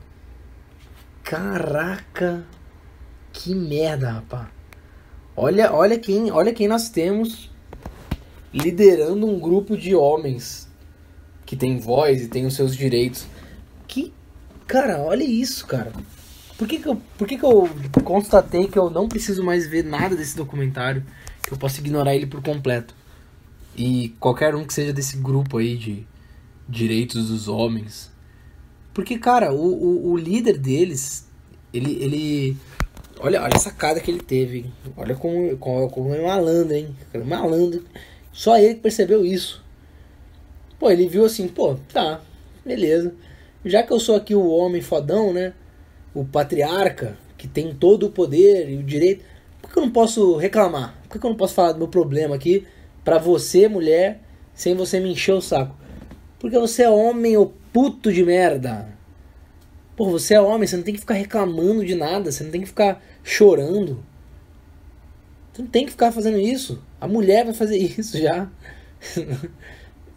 Caraca, 1.21 2.45
que 3.33 3.53
merda, 3.53 4.09
rapaz. 4.11 4.47
Olha, 5.35 5.73
olha 5.73 5.99
quem, 5.99 6.31
olha 6.31 6.53
quem 6.53 6.69
nós 6.69 6.87
temos 6.87 7.51
liderando 8.53 9.27
um 9.27 9.37
grupo 9.37 9.75
de 9.75 9.93
homens 9.93 10.69
que 11.45 11.53
que 11.53 11.57
tem 11.57 11.77
voz 11.77 12.23
e 12.23 12.27
tem 12.27 12.45
os 12.45 12.55
seus 12.55 12.75
direitos. 12.75 13.27
Que, 13.87 14.11
cara, 14.65 14.99
olha 14.99 15.23
isso, 15.23 15.67
cara. 15.67 15.91
Por 16.57 16.67
que 16.67 16.79
que 16.79 16.87
eu, 16.87 17.01
por 17.17 17.27
que 17.27 17.37
que 17.37 17.43
eu 17.43 17.69
constatei 18.03 18.67
que 18.67 18.77
eu 18.77 18.89
não 18.89 19.07
preciso 19.07 19.43
mais 19.43 19.67
ver 19.67 19.83
nada 19.83 20.15
desse 20.15 20.35
documentário? 20.35 21.03
Que 21.41 21.53
eu 21.53 21.57
posso 21.57 21.79
ignorar 21.79 22.15
ele 22.15 22.25
por 22.25 22.41
completo. 22.41 22.95
E 23.75 24.09
qualquer 24.19 24.55
um 24.55 24.63
que 24.63 24.73
seja 24.73 24.93
desse 24.93 25.17
grupo 25.17 25.57
aí 25.57 25.77
de 25.77 26.05
direitos 26.69 27.29
dos 27.29 27.47
homens. 27.47 28.11
Porque, 28.93 29.17
cara, 29.17 29.51
o, 29.51 29.57
o, 29.57 30.11
o 30.11 30.17
líder 30.17 30.57
deles, 30.57 31.27
ele, 31.73 31.97
ele 32.01 32.57
Olha, 33.19 33.41
olha 33.41 33.55
a 33.55 33.59
sacada 33.59 34.01
que 34.01 34.11
ele 34.11 34.19
teve. 34.19 34.65
Olha 34.97 35.15
como, 35.15 35.55
como, 35.57 35.89
como 35.89 36.13
é 36.13 36.21
malandro, 36.21 36.75
hein? 36.75 36.93
Malandro. 37.25 37.81
Só 38.33 38.57
ele 38.57 38.75
que 38.75 38.81
percebeu 38.81 39.25
isso. 39.25 39.63
Pô, 40.77 40.91
ele 40.91 41.07
viu 41.07 41.23
assim, 41.23 41.47
pô, 41.47 41.75
tá, 41.93 42.21
beleza. 42.65 43.13
Já 43.63 43.81
que 43.81 43.93
eu 43.93 43.99
sou 43.99 44.17
aqui 44.17 44.35
o 44.35 44.49
homem 44.49 44.81
fodão, 44.81 45.31
né? 45.31 45.53
O 46.13 46.23
patriarca, 46.23 47.17
que 47.37 47.47
tem 47.47 47.73
todo 47.73 48.07
o 48.07 48.11
poder 48.11 48.69
e 48.69 48.77
o 48.77 48.83
direito, 48.83 49.23
por 49.61 49.71
que 49.71 49.79
eu 49.79 49.83
não 49.83 49.91
posso 49.91 50.37
reclamar? 50.37 50.95
Por 51.09 51.19
que 51.19 51.25
eu 51.25 51.29
não 51.29 51.37
posso 51.37 51.53
falar 51.53 51.71
do 51.71 51.79
meu 51.79 51.87
problema 51.87 52.35
aqui 52.35 52.65
pra 53.03 53.17
você, 53.17 53.67
mulher, 53.67 54.21
sem 54.53 54.75
você 54.75 54.99
me 54.99 55.11
encher 55.11 55.33
o 55.33 55.41
saco? 55.41 55.75
Porque 56.39 56.59
você 56.59 56.83
é 56.83 56.89
homem, 56.89 57.37
ô 57.37 57.47
puto 57.71 58.11
de 58.11 58.23
merda. 58.23 58.87
Pô, 59.95 60.09
você 60.09 60.35
é 60.35 60.41
homem, 60.41 60.67
você 60.67 60.75
não 60.75 60.83
tem 60.83 60.93
que 60.93 60.99
ficar 60.99 61.13
reclamando 61.13 61.85
de 61.85 61.95
nada, 61.95 62.31
você 62.31 62.43
não 62.43 62.51
tem 62.51 62.61
que 62.61 62.67
ficar 62.67 63.01
chorando. 63.23 64.03
Você 65.53 65.61
não 65.61 65.69
tem 65.69 65.85
que 65.85 65.91
ficar 65.91 66.11
fazendo 66.11 66.39
isso. 66.39 66.83
A 66.99 67.07
mulher 67.07 67.45
vai 67.45 67.53
fazer 67.53 67.77
isso 67.97 68.17
já. 68.17 68.49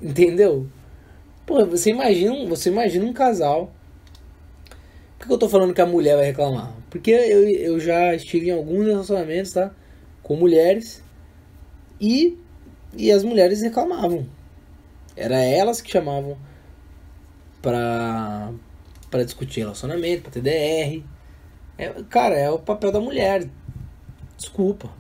Entendeu? 0.01 0.67
Pô, 1.45 1.65
você 1.67 1.91
imagina, 1.91 2.47
você 2.47 2.71
imagina 2.71 3.05
um 3.05 3.13
casal. 3.13 3.73
Que 5.27 5.33
eu 5.33 5.39
tô 5.39 5.49
falando 5.49 5.75
que 5.75 5.81
a 5.81 5.87
mulher 5.87 6.17
vai 6.17 6.27
reclamar? 6.27 6.73
Porque 6.89 7.11
eu, 7.11 7.49
eu 7.49 7.81
já 7.81 8.15
estive 8.15 8.49
em 8.49 8.53
alguns 8.53 8.87
relacionamentos, 8.87 9.53
tá? 9.53 9.73
Com 10.23 10.37
mulheres. 10.37 11.03
E, 12.01 12.39
e 12.97 13.11
as 13.11 13.25
mulheres 13.25 13.61
reclamavam. 13.63 14.27
Era 15.17 15.43
elas 15.43 15.81
que 15.81 15.91
chamavam 15.91 16.37
pra, 17.61 18.53
para 19.11 19.25
discutir 19.25 19.61
relacionamento, 19.61 20.23
para 20.23 20.33
ter 20.33 20.43
DR. 20.43 21.05
É, 21.79 21.89
cara, 22.09 22.37
é 22.37 22.51
o 22.51 22.59
papel 22.59 22.93
da 22.93 23.01
mulher. 23.01 23.49
Desculpa. 24.37 24.91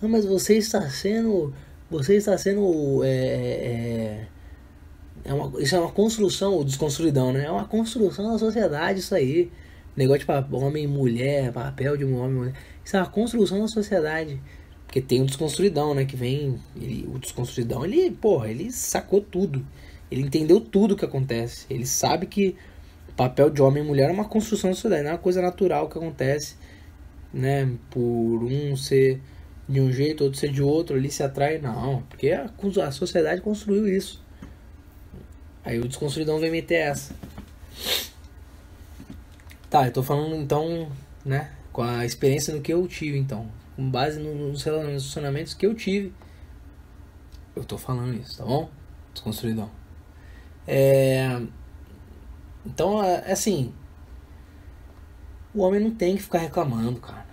Não, 0.00 0.08
mas 0.08 0.24
você 0.24 0.56
está 0.56 0.88
sendo. 0.90 1.54
Você 1.90 2.16
está 2.16 2.36
sendo. 2.38 3.02
É, 3.04 3.08
é, 3.08 4.26
é 5.24 5.34
uma, 5.34 5.60
isso 5.60 5.74
é 5.76 5.80
uma 5.80 5.90
construção, 5.90 6.58
o 6.58 6.64
desconstruidão, 6.64 7.32
né? 7.32 7.44
É 7.44 7.50
uma 7.50 7.64
construção 7.64 8.32
da 8.32 8.38
sociedade, 8.38 9.00
isso 9.00 9.14
aí. 9.14 9.50
Negócio 9.96 10.26
de 10.26 10.54
homem 10.54 10.84
e 10.84 10.86
mulher, 10.86 11.52
papel 11.52 11.96
de 11.96 12.04
homem 12.04 12.30
e 12.30 12.34
mulher. 12.34 12.54
Isso 12.84 12.96
é 12.96 13.00
uma 13.00 13.08
construção 13.08 13.60
da 13.60 13.68
sociedade. 13.68 14.40
Porque 14.86 15.00
tem 15.00 15.22
o 15.22 15.26
desconstruidão, 15.26 15.94
né? 15.94 16.04
Que 16.04 16.16
vem. 16.16 16.58
Ele, 16.76 17.08
o 17.12 17.18
desconstruidão, 17.18 17.84
ele, 17.84 18.10
porra, 18.10 18.48
ele 18.48 18.70
sacou 18.72 19.20
tudo. 19.20 19.64
Ele 20.10 20.22
entendeu 20.22 20.60
tudo 20.60 20.96
que 20.96 21.04
acontece. 21.04 21.66
Ele 21.70 21.86
sabe 21.86 22.26
que 22.26 22.56
papel 23.16 23.50
de 23.50 23.60
homem 23.60 23.84
e 23.84 23.86
mulher 23.86 24.08
é 24.08 24.12
uma 24.12 24.24
construção 24.24 24.70
da 24.70 24.74
sociedade, 24.74 25.02
não 25.02 25.10
é 25.10 25.12
uma 25.12 25.18
coisa 25.18 25.42
natural 25.42 25.88
que 25.88 25.98
acontece, 25.98 26.56
né? 27.32 27.70
Por 27.90 28.00
um 28.00 28.74
ser 28.76 29.20
de 29.68 29.80
um 29.80 29.92
jeito, 29.92 30.24
outro 30.24 30.38
ser 30.38 30.50
de 30.50 30.62
outro, 30.62 30.96
ali 30.96 31.10
se 31.10 31.22
atrai, 31.22 31.58
não, 31.58 32.02
porque 32.08 32.30
a, 32.30 32.50
a 32.86 32.90
sociedade 32.90 33.40
construiu 33.40 33.86
isso. 33.86 34.24
Aí 35.64 35.78
o 35.78 35.86
desconstruidão 35.86 36.38
vem 36.38 36.50
meter 36.50 36.76
essa. 36.76 37.14
Tá, 39.68 39.86
eu 39.86 39.92
tô 39.92 40.02
falando 40.02 40.34
então, 40.34 40.90
né, 41.24 41.52
com 41.72 41.82
a 41.82 42.04
experiência 42.04 42.54
no 42.54 42.60
que 42.60 42.72
eu 42.72 42.86
tive, 42.88 43.18
então, 43.18 43.46
com 43.76 43.88
base 43.88 44.18
nos 44.18 44.62
relacionamentos 44.62 45.54
que 45.54 45.66
eu 45.66 45.74
tive. 45.74 46.12
Eu 47.54 47.64
tô 47.64 47.78
falando 47.78 48.14
isso, 48.14 48.38
tá 48.38 48.44
bom? 48.44 48.70
Desconstruidão. 49.12 49.70
É, 50.66 51.40
então, 52.64 53.02
é, 53.02 53.24
é 53.26 53.32
assim. 53.32 53.72
O 55.54 55.62
homem 55.62 55.80
não 55.80 55.90
tem 55.90 56.16
que 56.16 56.22
ficar 56.22 56.38
reclamando, 56.38 57.00
cara. 57.00 57.26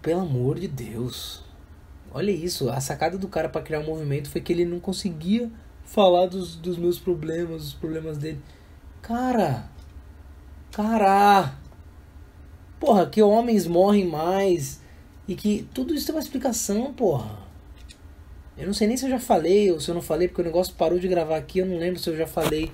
Pelo 0.00 0.20
amor 0.20 0.58
de 0.58 0.66
Deus. 0.66 1.44
Olha 2.12 2.30
isso. 2.30 2.70
A 2.70 2.80
sacada 2.80 3.18
do 3.18 3.28
cara 3.28 3.48
para 3.48 3.62
criar 3.62 3.80
um 3.80 3.86
movimento 3.86 4.30
foi 4.30 4.40
que 4.40 4.52
ele 4.52 4.64
não 4.64 4.80
conseguia 4.80 5.50
falar 5.90 6.26
dos, 6.26 6.54
dos 6.54 6.78
meus 6.78 6.98
problemas, 6.98 7.62
dos 7.62 7.74
problemas 7.74 8.16
dele. 8.16 8.38
Cara. 9.02 9.68
Cara. 10.70 11.54
Porra, 12.78 13.06
que 13.06 13.20
homens 13.20 13.66
morrem 13.66 14.06
mais. 14.06 14.80
E 15.26 15.34
que 15.34 15.68
tudo 15.74 15.92
isso 15.92 16.06
tem 16.06 16.14
uma 16.14 16.20
explicação, 16.20 16.92
porra. 16.94 17.38
Eu 18.56 18.66
não 18.66 18.74
sei 18.74 18.86
nem 18.86 18.96
se 18.96 19.04
eu 19.06 19.10
já 19.10 19.18
falei 19.18 19.70
ou 19.72 19.80
se 19.80 19.90
eu 19.90 19.94
não 19.94 20.02
falei, 20.02 20.28
porque 20.28 20.42
o 20.42 20.44
negócio 20.44 20.74
parou 20.74 20.98
de 20.98 21.08
gravar 21.08 21.36
aqui. 21.36 21.58
Eu 21.58 21.66
não 21.66 21.76
lembro 21.76 21.98
se 21.98 22.08
eu 22.08 22.16
já 22.16 22.26
falei 22.26 22.70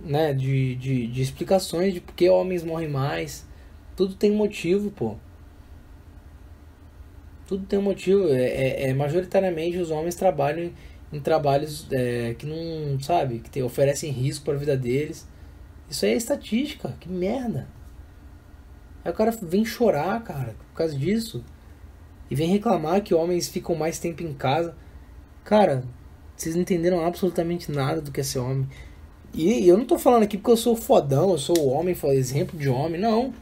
né, 0.00 0.32
de, 0.32 0.74
de, 0.74 1.06
de 1.06 1.22
explicações 1.22 1.94
de 1.94 2.00
por 2.00 2.14
que 2.14 2.28
homens 2.28 2.64
morrem 2.64 2.88
mais. 2.88 3.46
Tudo 3.94 4.14
tem 4.14 4.32
motivo, 4.32 4.90
pô. 4.90 5.16
Tudo 7.46 7.64
tem 7.66 7.78
um 7.78 7.82
motivo. 7.82 8.28
É, 8.32 8.42
é, 8.42 8.90
é 8.90 8.94
majoritariamente 8.94 9.78
os 9.78 9.90
homens 9.92 10.16
trabalham 10.16 10.72
em, 11.12 11.20
trabalhos 11.20 11.86
é, 11.90 12.34
que 12.34 12.46
não, 12.46 12.98
sabe, 13.00 13.40
que 13.40 13.50
te, 13.50 13.62
oferecem 13.62 14.10
risco 14.10 14.44
para 14.44 14.54
a 14.54 14.58
vida 14.58 14.76
deles. 14.76 15.28
Isso 15.90 16.04
aí 16.04 16.12
é 16.12 16.16
estatística, 16.16 16.96
que 16.98 17.08
merda. 17.08 17.68
Aí 19.04 19.10
o 19.10 19.14
cara 19.14 19.30
vem 19.42 19.64
chorar, 19.64 20.22
cara, 20.22 20.54
por 20.70 20.76
causa 20.76 20.96
disso. 20.96 21.44
E 22.30 22.34
vem 22.34 22.48
reclamar 22.48 23.02
que 23.02 23.14
homens 23.14 23.48
ficam 23.48 23.74
mais 23.74 23.98
tempo 23.98 24.22
em 24.22 24.32
casa. 24.32 24.74
Cara, 25.44 25.84
vocês 26.36 26.54
não 26.54 26.62
entenderam 26.62 27.04
absolutamente 27.04 27.70
nada 27.70 28.00
do 28.00 28.10
que 28.10 28.20
é 28.20 28.24
ser 28.24 28.38
homem. 28.38 28.68
E, 29.34 29.66
eu 29.66 29.76
não 29.78 29.84
tô 29.84 29.98
falando 29.98 30.24
aqui 30.24 30.36
porque 30.36 30.50
eu 30.50 30.56
sou 30.56 30.76
fodão, 30.76 31.30
eu 31.30 31.38
sou 31.38 31.68
homem, 31.68 31.96
exemplo 32.04 32.58
de 32.58 32.68
homem, 32.68 33.00
não. 33.00 33.32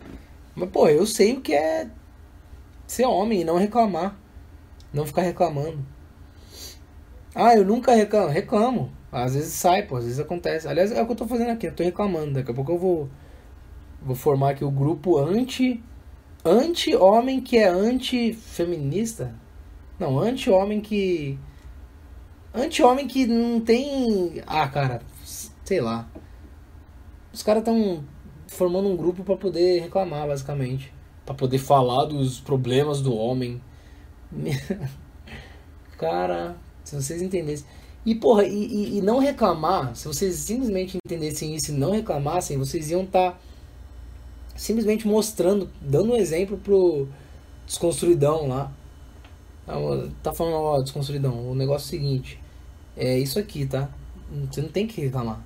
Mas, 0.54 0.70
pô, 0.70 0.88
eu 0.88 1.06
sei 1.06 1.35
o 1.35 1.40
que 1.40 1.52
é 1.52 1.88
ser 2.87 3.06
homem 3.06 3.40
e 3.42 3.44
não 3.44 3.56
reclamar. 3.56 4.18
Não 4.92 5.06
ficar 5.06 5.22
reclamando. 5.22 5.85
Ah, 7.35 7.55
eu 7.55 7.64
nunca 7.64 7.95
reclamo. 7.95 8.29
Reclamo. 8.29 8.93
Às 9.12 9.35
vezes 9.35 9.53
sai, 9.55 9.83
pô, 9.83 9.97
às 9.97 10.05
vezes 10.05 10.21
acontece. 10.21 10.69
Aliás, 10.69 10.93
é 10.93 11.03
o 11.03 11.07
que 11.07 11.12
eu 11.12 11.16
tô 11.16 11.27
fazendo 11.27 11.51
aqui, 11.51 11.66
eu 11.66 11.75
tô 11.75 11.83
reclamando. 11.83 12.33
Daqui 12.35 12.51
a 12.51 12.55
pouco 12.55 12.73
eu 12.73 12.79
vou, 12.79 13.09
vou 14.03 14.16
formar 14.16 14.51
aqui 14.51 14.64
o 14.64 14.71
grupo 14.71 15.19
anti. 15.19 15.83
Anti-homem 16.45 17.40
que 17.40 17.59
é 17.59 17.69
anti-feminista. 17.69 19.35
Não, 19.99 20.19
anti-homem 20.19 20.81
que. 20.81 21.38
Anti-homem 22.55 23.07
que 23.07 23.27
não 23.27 23.61
tem. 23.61 24.43
Ah, 24.47 24.66
cara, 24.69 25.03
sei 25.64 25.81
lá. 25.81 26.09
Os 27.33 27.43
caras 27.43 27.61
estão 27.62 28.03
formando 28.49 28.88
um 28.88 28.97
grupo 28.97 29.23
para 29.23 29.37
poder 29.37 29.81
reclamar, 29.81 30.27
basicamente. 30.27 30.93
para 31.25 31.35
poder 31.35 31.59
falar 31.59 32.07
dos 32.07 32.40
problemas 32.40 33.01
do 33.03 33.14
homem. 33.14 33.61
cara, 35.99 36.57
se 36.85 36.95
vocês 36.95 37.23
entendessem. 37.23 37.66
E, 38.05 38.14
porra, 38.14 38.45
e, 38.45 38.66
e, 38.66 38.99
e, 38.99 39.03
não 39.03 39.19
reclamar, 39.19 39.95
se 39.95 40.07
vocês 40.07 40.37
simplesmente 40.37 40.97
entendessem 41.05 41.55
isso 41.55 41.71
e 41.71 41.75
não 41.75 41.90
reclamassem, 41.90 42.57
vocês 42.57 42.90
iam 42.90 43.03
estar 43.03 43.33
tá 43.33 43.38
simplesmente 44.57 45.07
mostrando, 45.07 45.69
dando 45.81 46.12
um 46.12 46.16
exemplo 46.16 46.57
pro 46.59 47.09
desconstruidão 47.66 48.49
lá. 48.49 48.73
Tá 50.23 50.33
falando, 50.33 50.55
ó, 50.55 50.81
desconstruidão, 50.81 51.51
o 51.51 51.55
negócio 51.55 51.95
é 51.95 51.99
o 51.99 52.01
seguinte, 52.01 52.40
é 52.97 53.19
isso 53.19 53.38
aqui, 53.38 53.66
tá? 53.66 53.88
Você 54.51 54.62
não 54.62 54.69
tem 54.69 54.87
que 54.87 55.01
reclamar. 55.01 55.40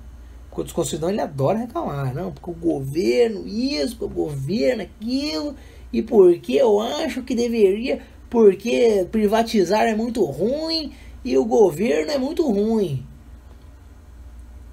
Porque 0.49 0.61
o 0.61 0.63
desconstruidão 0.63 1.09
ele 1.09 1.21
adora 1.21 1.59
reclamar, 1.59 2.13
não, 2.13 2.31
porque 2.31 2.49
o 2.49 2.53
governo 2.53 3.45
isso, 3.45 4.03
o 4.03 4.09
governo 4.09 4.83
aquilo, 4.83 5.55
e 5.91 6.01
porque 6.01 6.53
eu 6.53 6.79
acho 6.79 7.21
que 7.21 7.35
deveria, 7.35 8.01
porque 8.29 9.07
privatizar 9.11 9.83
é 9.83 9.93
muito 9.93 10.23
ruim 10.23 10.93
e 11.25 11.35
o 11.39 11.43
governo 11.43 12.11
é 12.11 12.17
muito 12.19 12.47
ruim. 12.49 13.03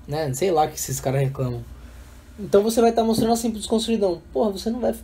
Né? 0.07 0.33
Sei 0.35 0.51
lá 0.51 0.69
que 0.69 0.75
esses 0.75 1.01
caras 1.01 1.23
reclamam. 1.23 1.65
Então 2.39 2.63
você 2.63 2.81
vai 2.81 2.91
estar 2.91 3.01
tá 3.01 3.09
mostrando 3.09 3.33
assim 3.33 3.51
pro 3.51 3.59
desconstruidão. 3.59 4.21
Porra, 4.33 4.51
você 4.51 4.69
não 4.69 4.79
vai. 4.79 4.95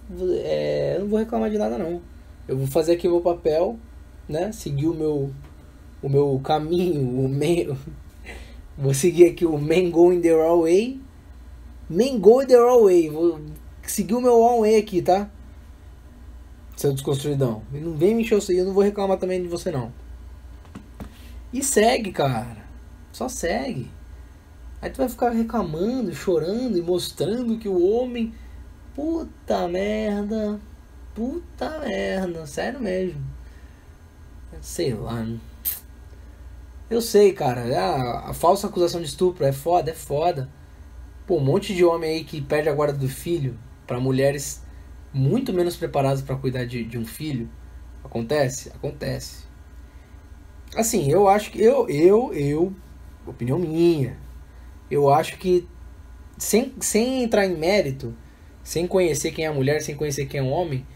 É, 0.44 0.96
eu 0.96 1.00
não 1.00 1.08
vou 1.08 1.18
reclamar 1.18 1.50
de 1.50 1.56
nada 1.56 1.78
não. 1.78 2.02
Eu 2.46 2.58
vou 2.58 2.66
fazer 2.66 2.92
aqui 2.92 3.08
o 3.08 3.12
meu 3.12 3.20
papel, 3.22 3.78
né? 4.28 4.52
Seguir 4.52 4.88
o 4.88 4.94
meu. 4.94 5.30
O 6.00 6.08
meu 6.08 6.40
caminho, 6.44 7.24
o 7.24 7.28
meio 7.28 7.76
Vou 8.76 8.94
seguir 8.94 9.26
aqui 9.26 9.44
o 9.44 9.58
Man 9.58 9.90
Going 9.90 10.20
the 10.20 10.32
Raw 10.32 10.62
Way. 10.62 11.00
Man 11.90 12.20
the 12.46 12.56
Raw 12.56 12.84
Way. 12.84 13.08
Vou 13.08 13.40
seguir 13.82 14.14
o 14.14 14.20
meu 14.20 14.38
One 14.38 14.60
Way 14.60 14.76
aqui, 14.76 15.02
tá? 15.02 15.28
Seu 16.76 16.92
desconstruidão. 16.92 17.62
Não 17.72 17.96
vem 17.96 18.14
me 18.14 18.22
encher 18.22 18.38
o 18.38 18.52
eu 18.52 18.64
não 18.66 18.72
vou 18.72 18.84
reclamar 18.84 19.18
também 19.18 19.42
de 19.42 19.48
você 19.48 19.72
não. 19.72 19.90
E 21.52 21.62
segue, 21.62 22.12
cara. 22.12 22.64
Só 23.12 23.28
segue. 23.28 23.90
Aí 24.80 24.90
tu 24.90 24.98
vai 24.98 25.08
ficar 25.08 25.30
reclamando, 25.30 26.14
chorando 26.14 26.78
e 26.78 26.82
mostrando 26.82 27.58
que 27.58 27.68
o 27.68 27.82
homem. 27.90 28.34
Puta 28.94 29.68
merda. 29.68 30.60
Puta 31.14 31.80
merda. 31.80 32.46
Sério 32.46 32.80
mesmo. 32.80 33.20
Sei 34.60 34.92
lá. 34.94 35.26
Eu 36.90 37.00
sei, 37.00 37.32
cara. 37.32 37.62
A, 37.78 38.30
a 38.30 38.34
falsa 38.34 38.66
acusação 38.66 39.00
de 39.00 39.08
estupro 39.08 39.44
é 39.44 39.52
foda, 39.52 39.90
é 39.90 39.94
foda. 39.94 40.48
Pô, 41.26 41.38
um 41.38 41.44
monte 41.44 41.74
de 41.74 41.84
homem 41.84 42.10
aí 42.10 42.24
que 42.24 42.40
perde 42.40 42.68
a 42.68 42.74
guarda 42.74 42.98
do 42.98 43.08
filho 43.08 43.58
para 43.86 44.00
mulheres 44.00 44.62
muito 45.12 45.52
menos 45.52 45.76
preparadas 45.76 46.22
para 46.22 46.36
cuidar 46.36 46.66
de, 46.66 46.84
de 46.84 46.98
um 46.98 47.06
filho. 47.06 47.50
Acontece? 48.04 48.70
Acontece. 48.70 49.47
Assim, 50.76 51.10
eu 51.10 51.28
acho 51.28 51.50
que. 51.50 51.62
Eu, 51.62 51.88
eu, 51.88 52.32
eu. 52.34 52.72
Opinião 53.26 53.58
minha 53.58 54.16
eu 54.90 55.12
acho 55.12 55.36
que 55.38 55.66
sem, 56.36 56.72
sem 56.80 57.22
entrar 57.22 57.46
em 57.46 57.56
mérito, 57.56 58.14
sem 58.62 58.86
conhecer 58.86 59.32
quem 59.32 59.44
é 59.44 59.48
a 59.48 59.52
mulher, 59.52 59.82
sem 59.82 59.94
conhecer 59.94 60.26
quem 60.26 60.40
é 60.40 60.42
o 60.42 60.48
homem, 60.48 60.86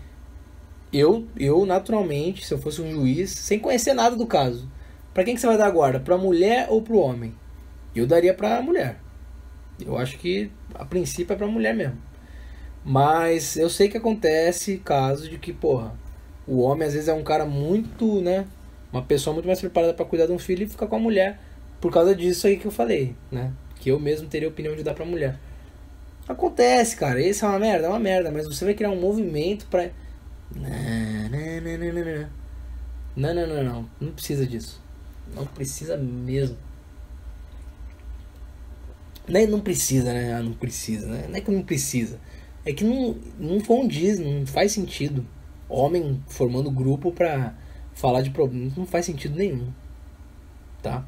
eu, 0.92 1.26
eu 1.36 1.64
naturalmente, 1.64 2.44
se 2.44 2.52
eu 2.52 2.58
fosse 2.58 2.80
um 2.82 2.90
juiz, 2.90 3.30
sem 3.30 3.58
conhecer 3.58 3.94
nada 3.94 4.14
do 4.14 4.26
caso, 4.26 4.70
para 5.12 5.24
quem 5.24 5.34
que 5.34 5.40
você 5.40 5.46
vai 5.46 5.58
dar 5.58 5.70
guarda? 5.70 6.00
Para 6.00 6.16
mulher 6.16 6.66
ou 6.70 6.82
para 6.82 6.94
o 6.94 6.98
homem? 6.98 7.34
Eu 7.94 8.06
daria 8.06 8.32
para 8.32 8.58
a 8.58 8.62
mulher. 8.62 8.98
Eu 9.84 9.98
acho 9.98 10.18
que 10.18 10.50
a 10.74 10.84
princípio 10.84 11.34
é 11.34 11.36
para 11.36 11.46
mulher 11.46 11.74
mesmo. 11.74 11.98
Mas 12.84 13.56
eu 13.56 13.68
sei 13.68 13.88
que 13.88 13.96
acontece 13.96 14.78
casos 14.78 15.28
de 15.28 15.38
que, 15.38 15.52
porra, 15.52 15.94
o 16.46 16.60
homem 16.60 16.86
às 16.86 16.94
vezes 16.94 17.08
é 17.08 17.14
um 17.14 17.22
cara 17.22 17.44
muito, 17.44 18.20
né, 18.20 18.46
uma 18.92 19.02
pessoa 19.02 19.34
muito 19.34 19.46
mais 19.46 19.60
preparada 19.60 19.94
para 19.94 20.04
cuidar 20.04 20.26
de 20.26 20.32
um 20.32 20.38
filho 20.38 20.64
e 20.64 20.68
fica 20.68 20.86
com 20.86 20.96
a 20.96 20.98
mulher 20.98 21.40
por 21.80 21.90
causa 21.90 22.14
disso 22.14 22.46
aí 22.46 22.56
que 22.56 22.66
eu 22.66 22.70
falei, 22.70 23.16
né? 23.30 23.52
que 23.82 23.90
eu 23.90 23.98
mesmo 23.98 24.28
teria 24.28 24.48
opinião 24.48 24.76
de 24.76 24.84
dar 24.84 24.94
pra 24.94 25.04
mulher. 25.04 25.36
Acontece, 26.28 26.94
cara. 26.94 27.20
Isso 27.20 27.44
é 27.44 27.48
uma 27.48 27.58
merda, 27.58 27.86
é 27.86 27.88
uma 27.88 27.98
merda. 27.98 28.30
Mas 28.30 28.46
você 28.46 28.64
vai 28.64 28.74
criar 28.74 28.90
um 28.90 29.00
movimento 29.00 29.66
pra. 29.66 29.90
Não, 30.54 30.62
não, 30.62 31.60
não, 31.60 31.92
não, 31.92 32.04
não. 32.04 32.30
Não, 33.16 33.34
não, 33.34 33.64
não, 33.64 33.88
não. 34.00 34.12
Precisa 34.12 34.46
disso. 34.46 34.80
Não 35.34 35.44
precisa 35.46 35.96
mesmo. 35.96 36.56
Não, 39.26 39.40
é, 39.40 39.46
não 39.48 39.58
precisa, 39.58 40.12
né? 40.12 40.32
Ah, 40.32 40.42
não 40.42 40.52
precisa, 40.52 41.08
né? 41.08 41.26
Não 41.28 41.36
é 41.36 41.40
que 41.40 41.50
não 41.50 41.62
precisa. 41.62 42.20
É 42.64 42.72
que 42.72 42.84
não, 42.84 43.16
não 43.36 43.60
condiz, 43.60 44.20
não 44.20 44.46
faz 44.46 44.70
sentido. 44.70 45.26
Homem 45.68 46.22
formando 46.28 46.70
grupo 46.70 47.10
pra 47.10 47.52
falar 47.94 48.22
de 48.22 48.30
problemas 48.30 48.76
não 48.76 48.86
faz 48.86 49.06
sentido 49.06 49.36
nenhum. 49.36 49.68
Tá? 50.82 51.04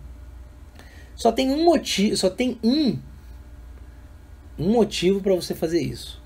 Só 1.16 1.32
tem 1.32 1.50
um 1.50 1.64
motivo, 1.64 2.16
só 2.16 2.30
tem 2.30 2.58
um 2.62 2.98
um 4.58 4.70
motivo 4.70 5.20
para 5.20 5.34
você 5.34 5.54
fazer 5.54 5.80
isso. 5.80 6.22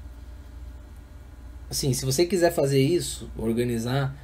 Assim, 1.70 1.92
se 1.92 2.04
você 2.04 2.26
quiser 2.26 2.52
fazer 2.52 2.80
isso, 2.80 3.30
organizar 3.36 4.16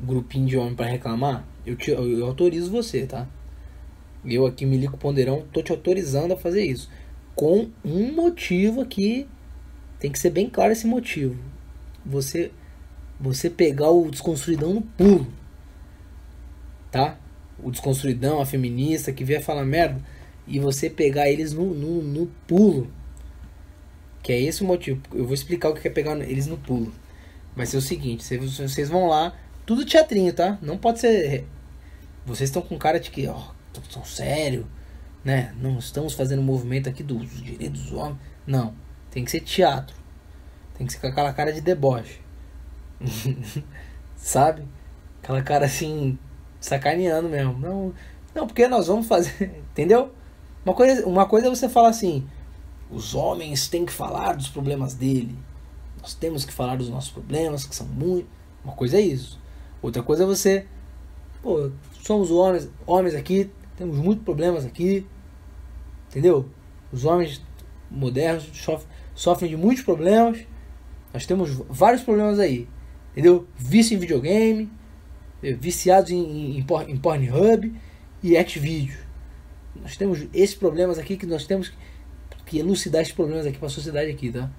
um 0.00 0.06
grupinho 0.06 0.46
de 0.46 0.56
homem 0.56 0.74
para 0.74 0.86
reclamar, 0.86 1.44
eu, 1.64 1.76
te, 1.76 1.90
eu, 1.90 2.08
eu, 2.18 2.26
autorizo 2.26 2.70
você, 2.70 3.06
tá? 3.06 3.26
Eu 4.24 4.46
aqui, 4.46 4.66
Milico 4.66 4.96
Ponderão, 4.96 5.44
tô 5.52 5.62
te 5.62 5.72
autorizando 5.72 6.32
a 6.32 6.36
fazer 6.36 6.64
isso. 6.64 6.88
Com 7.34 7.70
um 7.84 8.12
motivo 8.12 8.80
aqui, 8.80 9.26
tem 9.98 10.10
que 10.10 10.18
ser 10.18 10.30
bem 10.30 10.48
claro 10.48 10.72
esse 10.72 10.86
motivo. 10.86 11.36
Você 12.04 12.50
você 13.18 13.50
pegar 13.50 13.90
o 13.90 14.10
desconstruidão 14.10 14.72
no 14.72 14.80
pulo. 14.80 15.26
Tá? 16.90 17.16
o 17.62 17.70
desconstruidão, 17.70 18.40
a 18.40 18.46
feminista, 18.46 19.12
que 19.12 19.24
vier 19.24 19.42
falar 19.42 19.64
merda, 19.64 20.00
e 20.46 20.58
você 20.58 20.88
pegar 20.88 21.28
eles 21.28 21.52
no, 21.52 21.74
no, 21.74 22.02
no 22.02 22.26
pulo. 22.46 22.90
Que 24.22 24.32
é 24.32 24.40
esse 24.40 24.62
o 24.62 24.66
motivo. 24.66 25.00
Eu 25.12 25.24
vou 25.24 25.34
explicar 25.34 25.70
o 25.70 25.74
que 25.74 25.86
é 25.86 25.90
pegar 25.90 26.16
eles 26.18 26.46
no 26.46 26.56
pulo. 26.56 26.92
Vai 27.54 27.66
ser 27.66 27.76
o 27.76 27.82
seguinte, 27.82 28.24
vocês 28.24 28.88
vão 28.88 29.06
lá, 29.08 29.36
tudo 29.66 29.84
teatrinho, 29.84 30.32
tá? 30.32 30.58
Não 30.62 30.78
pode 30.78 31.00
ser. 31.00 31.46
Vocês 32.24 32.48
estão 32.48 32.62
com 32.62 32.78
cara 32.78 33.00
de 33.00 33.10
que, 33.10 33.26
ó, 33.26 33.50
tão 33.92 34.04
sério, 34.04 34.66
né? 35.24 35.54
Não 35.60 35.78
estamos 35.78 36.14
fazendo 36.14 36.42
movimento 36.42 36.88
aqui 36.88 37.02
dos 37.02 37.28
direitos 37.42 37.82
dos 37.82 37.92
homens. 37.92 38.18
Não. 38.46 38.74
Tem 39.10 39.24
que 39.24 39.30
ser 39.30 39.40
teatro. 39.40 39.96
Tem 40.76 40.86
que 40.86 40.92
ser 40.92 41.00
com 41.00 41.08
aquela 41.08 41.32
cara 41.32 41.52
de 41.52 41.60
deboche. 41.60 42.20
Sabe? 44.16 44.62
Aquela 45.22 45.42
cara 45.42 45.66
assim, 45.66 46.18
sacaneando 46.60 47.28
mesmo. 47.28 47.58
Não, 47.58 47.92
não, 48.34 48.46
porque 48.46 48.68
nós 48.68 48.86
vamos 48.86 49.06
fazer, 49.06 49.62
entendeu? 49.72 50.10
Uma 50.64 50.74
coisa, 50.74 51.06
uma 51.06 51.26
coisa 51.26 51.46
é 51.46 51.50
você 51.50 51.68
falar 51.68 51.88
assim: 51.88 52.26
os 52.90 53.14
homens 53.14 53.68
têm 53.68 53.86
que 53.86 53.92
falar 53.92 54.34
dos 54.34 54.48
problemas 54.48 54.94
dele. 54.94 55.36
Nós 56.00 56.14
temos 56.14 56.44
que 56.44 56.52
falar 56.52 56.76
dos 56.76 56.88
nossos 56.88 57.10
problemas, 57.10 57.64
que 57.64 57.74
são 57.74 57.86
muito. 57.86 58.28
Uma 58.64 58.74
coisa 58.74 58.98
é 58.98 59.00
isso. 59.00 59.40
Outra 59.82 60.02
coisa 60.02 60.24
é 60.24 60.26
você, 60.26 60.66
pô, 61.42 61.70
somos 62.02 62.30
homens, 62.30 62.68
homens 62.86 63.14
aqui, 63.14 63.50
temos 63.76 63.96
muitos 63.96 64.24
problemas 64.24 64.64
aqui. 64.64 65.06
Entendeu? 66.08 66.48
Os 66.92 67.04
homens 67.04 67.40
modernos 67.90 68.50
sofrem, 69.14 69.50
de 69.50 69.56
muitos 69.56 69.84
problemas. 69.84 70.38
Nós 71.12 71.24
temos 71.26 71.50
vários 71.68 72.02
problemas 72.02 72.38
aí. 72.38 72.68
Entendeu? 73.12 73.46
Vício 73.56 73.96
em 73.96 73.98
videogame, 73.98 74.70
viciados 75.42 76.10
em, 76.10 76.58
em, 76.58 76.66
em 76.88 76.96
Pornhub 76.96 77.74
e 78.22 78.44
Xvideos. 78.44 78.98
Nós 79.82 79.96
temos 79.96 80.26
esses 80.34 80.54
problemas 80.54 80.98
aqui 80.98 81.16
que 81.16 81.26
nós 81.26 81.46
temos 81.46 81.72
que 82.46 82.58
elucidar 82.58 83.02
esses 83.02 83.14
problemas 83.14 83.46
aqui 83.46 83.58
para 83.58 83.68
a 83.68 83.70
sociedade 83.70 84.10
aqui, 84.10 84.30
tá? 84.30 84.50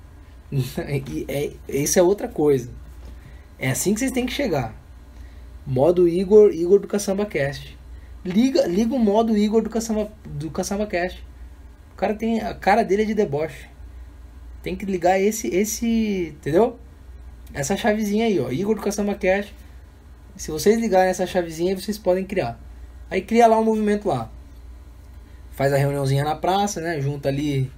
E 0.52 1.26
é, 1.28 1.52
isso 1.68 2.00
é 2.00 2.02
outra 2.02 2.28
coisa. 2.28 2.70
É 3.60 3.70
assim 3.70 3.94
que 3.94 4.00
vocês 4.00 4.12
têm 4.12 4.26
que 4.26 4.34
chegar. 4.34 4.76
Modo 5.66 6.08
Igor, 6.08 6.52
Igor 6.52 6.80
do 6.80 6.88
Caçamba 6.88 7.26
Cast. 7.26 7.78
Liga, 8.26 8.66
liga 8.68 8.94
o 8.94 9.00
modo 9.00 9.38
Igor 9.38 9.62
do 9.62 9.70
Caçamba, 9.70 10.12
do 10.26 10.50
Caçamba 10.50 10.88
Cast. 10.88 11.24
O 11.94 11.96
cara 11.96 12.16
tem 12.16 12.42
a 12.42 12.54
cara 12.54 12.84
dele 12.84 13.04
é 13.04 13.06
de 13.06 13.14
deboche. 13.14 13.68
Tem 14.64 14.76
que 14.76 14.86
ligar 14.86 15.20
esse 15.20 15.48
esse, 15.48 16.36
entendeu? 16.38 16.80
Essa 17.54 17.78
chavezinha 17.78 18.26
aí, 18.26 18.40
ó, 18.40 18.52
Igor 18.52 18.76
do 18.76 18.82
Caçamba 18.82 19.16
Cast 19.16 19.54
se 20.36 20.52
vocês 20.52 20.80
ligarem 20.80 21.10
essa 21.10 21.26
chavezinha, 21.26 21.76
vocês 21.78 21.98
podem 21.98 22.26
criar. 22.26 22.60
Aí 23.10 23.22
cria 23.22 23.48
lá 23.48 23.60
um 23.60 23.64
movimento 23.64 24.08
lá. 24.08 24.30
Faz 25.52 25.74
a 25.74 25.78
reuniãozinha 25.78 26.24
na 26.24 26.36
praça, 26.36 26.80
né? 26.80 27.00
Junta 27.02 27.30
ali 27.30 27.72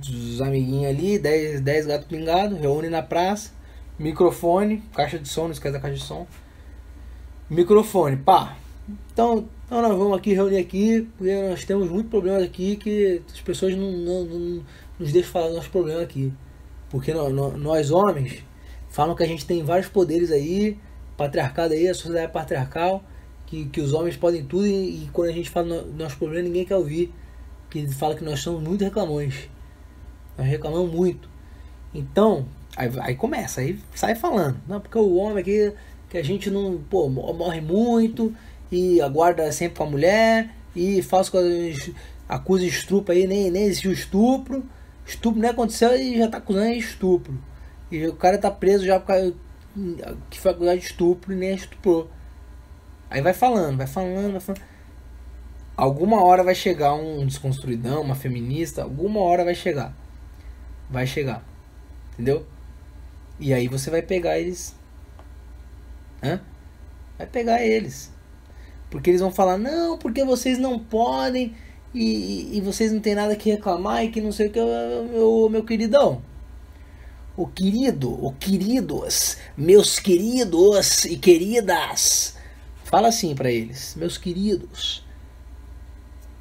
os 0.00 0.40
amiguinhos 0.40 0.90
ali, 0.90 1.18
10, 1.18 1.60
10 1.60 1.86
gatos 1.86 2.06
pingados, 2.06 2.58
reúne 2.58 2.88
na 2.88 3.02
praça, 3.02 3.50
microfone, 3.98 4.82
caixa 4.94 5.18
de 5.18 5.28
som, 5.28 5.44
não 5.44 5.52
esquece 5.52 5.72
da 5.72 5.80
caixa 5.80 5.96
de 5.96 6.02
som. 6.02 6.26
Microfone, 7.48 8.16
pá. 8.16 8.56
Então, 9.12 9.48
então 9.66 9.82
nós 9.82 9.96
vamos 9.96 10.16
aqui 10.16 10.32
reunir 10.32 10.58
aqui, 10.58 11.08
porque 11.16 11.48
nós 11.48 11.64
temos 11.64 11.90
muitos 11.90 12.10
problemas 12.10 12.42
aqui 12.42 12.76
que 12.76 13.22
as 13.32 13.40
pessoas 13.40 13.74
não, 13.76 13.90
não, 13.92 14.24
não 14.24 14.62
nos 14.98 15.12
deixam 15.12 15.32
falar 15.32 15.50
nossos 15.50 15.68
problemas 15.68 16.02
aqui. 16.02 16.32
Porque 16.90 17.12
nós, 17.12 17.32
nós 17.32 17.90
homens 17.90 18.44
falam 18.88 19.14
que 19.14 19.22
a 19.22 19.26
gente 19.26 19.44
tem 19.44 19.62
vários 19.62 19.88
poderes 19.88 20.30
aí, 20.30 20.78
patriarcado 21.16 21.74
aí, 21.74 21.88
a 21.88 21.94
sociedade 21.94 22.32
patriarcal, 22.32 23.02
que, 23.46 23.66
que 23.66 23.80
os 23.80 23.92
homens 23.92 24.16
podem 24.16 24.44
tudo 24.44 24.66
e, 24.66 25.04
e 25.04 25.10
quando 25.12 25.30
a 25.30 25.32
gente 25.32 25.48
fala 25.48 25.66
no, 25.66 25.92
nosso 25.92 26.16
problema 26.16 26.44
ninguém 26.44 26.64
quer 26.64 26.76
ouvir. 26.76 27.12
Que 27.70 27.86
fala 27.88 28.14
que 28.14 28.24
nós 28.24 28.40
somos 28.40 28.62
muito 28.62 28.84
reclamões. 28.84 29.48
Nós 30.38 30.46
reclamamos 30.46 30.92
muito. 30.92 31.28
Então, 31.92 32.46
aí, 32.76 32.90
aí 33.00 33.14
começa, 33.14 33.60
aí 33.60 33.78
sai 33.94 34.14
falando. 34.14 34.60
Não, 34.68 34.80
porque 34.80 34.98
o 34.98 35.16
homem 35.16 35.38
aqui, 35.38 35.72
que 36.08 36.18
a 36.18 36.22
gente 36.22 36.50
não, 36.50 36.78
pô, 36.78 37.08
morre 37.08 37.60
muito 37.60 38.34
e 38.70 39.00
aguarda 39.00 39.50
sempre 39.50 39.78
com 39.78 39.84
a 39.84 39.90
mulher 39.90 40.50
e 40.74 41.02
faz 41.02 41.28
coisas, 41.28 41.90
acusa 42.28 42.64
estupro 42.64 43.12
aí, 43.12 43.26
nem, 43.26 43.50
nem 43.50 43.64
existiu 43.64 43.92
estupro. 43.92 44.64
Estupro 45.06 45.40
nem 45.40 45.50
aconteceu 45.50 45.96
e 45.96 46.18
já 46.18 46.28
tá 46.28 46.38
acusando 46.38 46.72
estupro. 46.72 47.34
E 47.90 48.06
o 48.06 48.14
cara 48.14 48.38
tá 48.38 48.50
preso 48.50 48.84
já 48.84 48.98
por 48.98 49.06
causa 49.06 49.34
que 50.30 50.40
foi 50.40 50.52
acusado 50.52 50.78
de 50.78 50.86
estupro 50.86 51.32
e 51.32 51.36
nem 51.36 51.54
estuprou. 51.54 52.10
Aí 53.10 53.20
vai 53.20 53.32
falando, 53.32 53.76
vai 53.76 53.86
falando, 53.86 54.32
vai 54.32 54.40
falando. 54.40 54.62
Alguma 55.76 56.22
hora 56.22 56.42
vai 56.42 56.54
chegar 56.54 56.94
um 56.94 57.24
desconstruidão, 57.26 58.00
uma 58.00 58.14
feminista, 58.14 58.82
alguma 58.82 59.20
hora 59.20 59.44
vai 59.44 59.54
chegar. 59.54 59.94
Vai 60.90 61.06
chegar. 61.06 61.44
Entendeu? 62.14 62.46
E 63.38 63.52
aí 63.52 63.68
você 63.68 63.90
vai 63.90 64.00
pegar 64.00 64.38
eles. 64.38 64.74
Hã? 66.22 66.40
Vai 67.18 67.26
pegar 67.26 67.62
eles. 67.62 68.10
Porque 68.90 69.10
eles 69.10 69.20
vão 69.20 69.30
falar, 69.30 69.58
não, 69.58 69.98
porque 69.98 70.24
vocês 70.24 70.58
não 70.58 70.78
podem 70.78 71.54
e, 71.92 72.56
e 72.56 72.60
vocês 72.62 72.90
não 72.90 73.00
tem 73.00 73.14
nada 73.14 73.36
que 73.36 73.50
reclamar 73.50 74.04
e 74.04 74.10
que 74.10 74.20
não 74.20 74.32
sei 74.32 74.46
o 74.46 74.50
que, 74.50 74.60
meu, 74.60 75.48
meu 75.50 75.64
queridão 75.64 76.22
o 77.36 77.46
querido, 77.46 78.10
o 78.24 78.32
queridos, 78.32 79.36
meus 79.56 79.98
queridos 79.98 81.04
e 81.04 81.16
queridas. 81.16 82.36
Fala 82.84 83.08
assim 83.08 83.34
para 83.34 83.50
eles, 83.50 83.94
meus 83.94 84.16
queridos. 84.16 85.04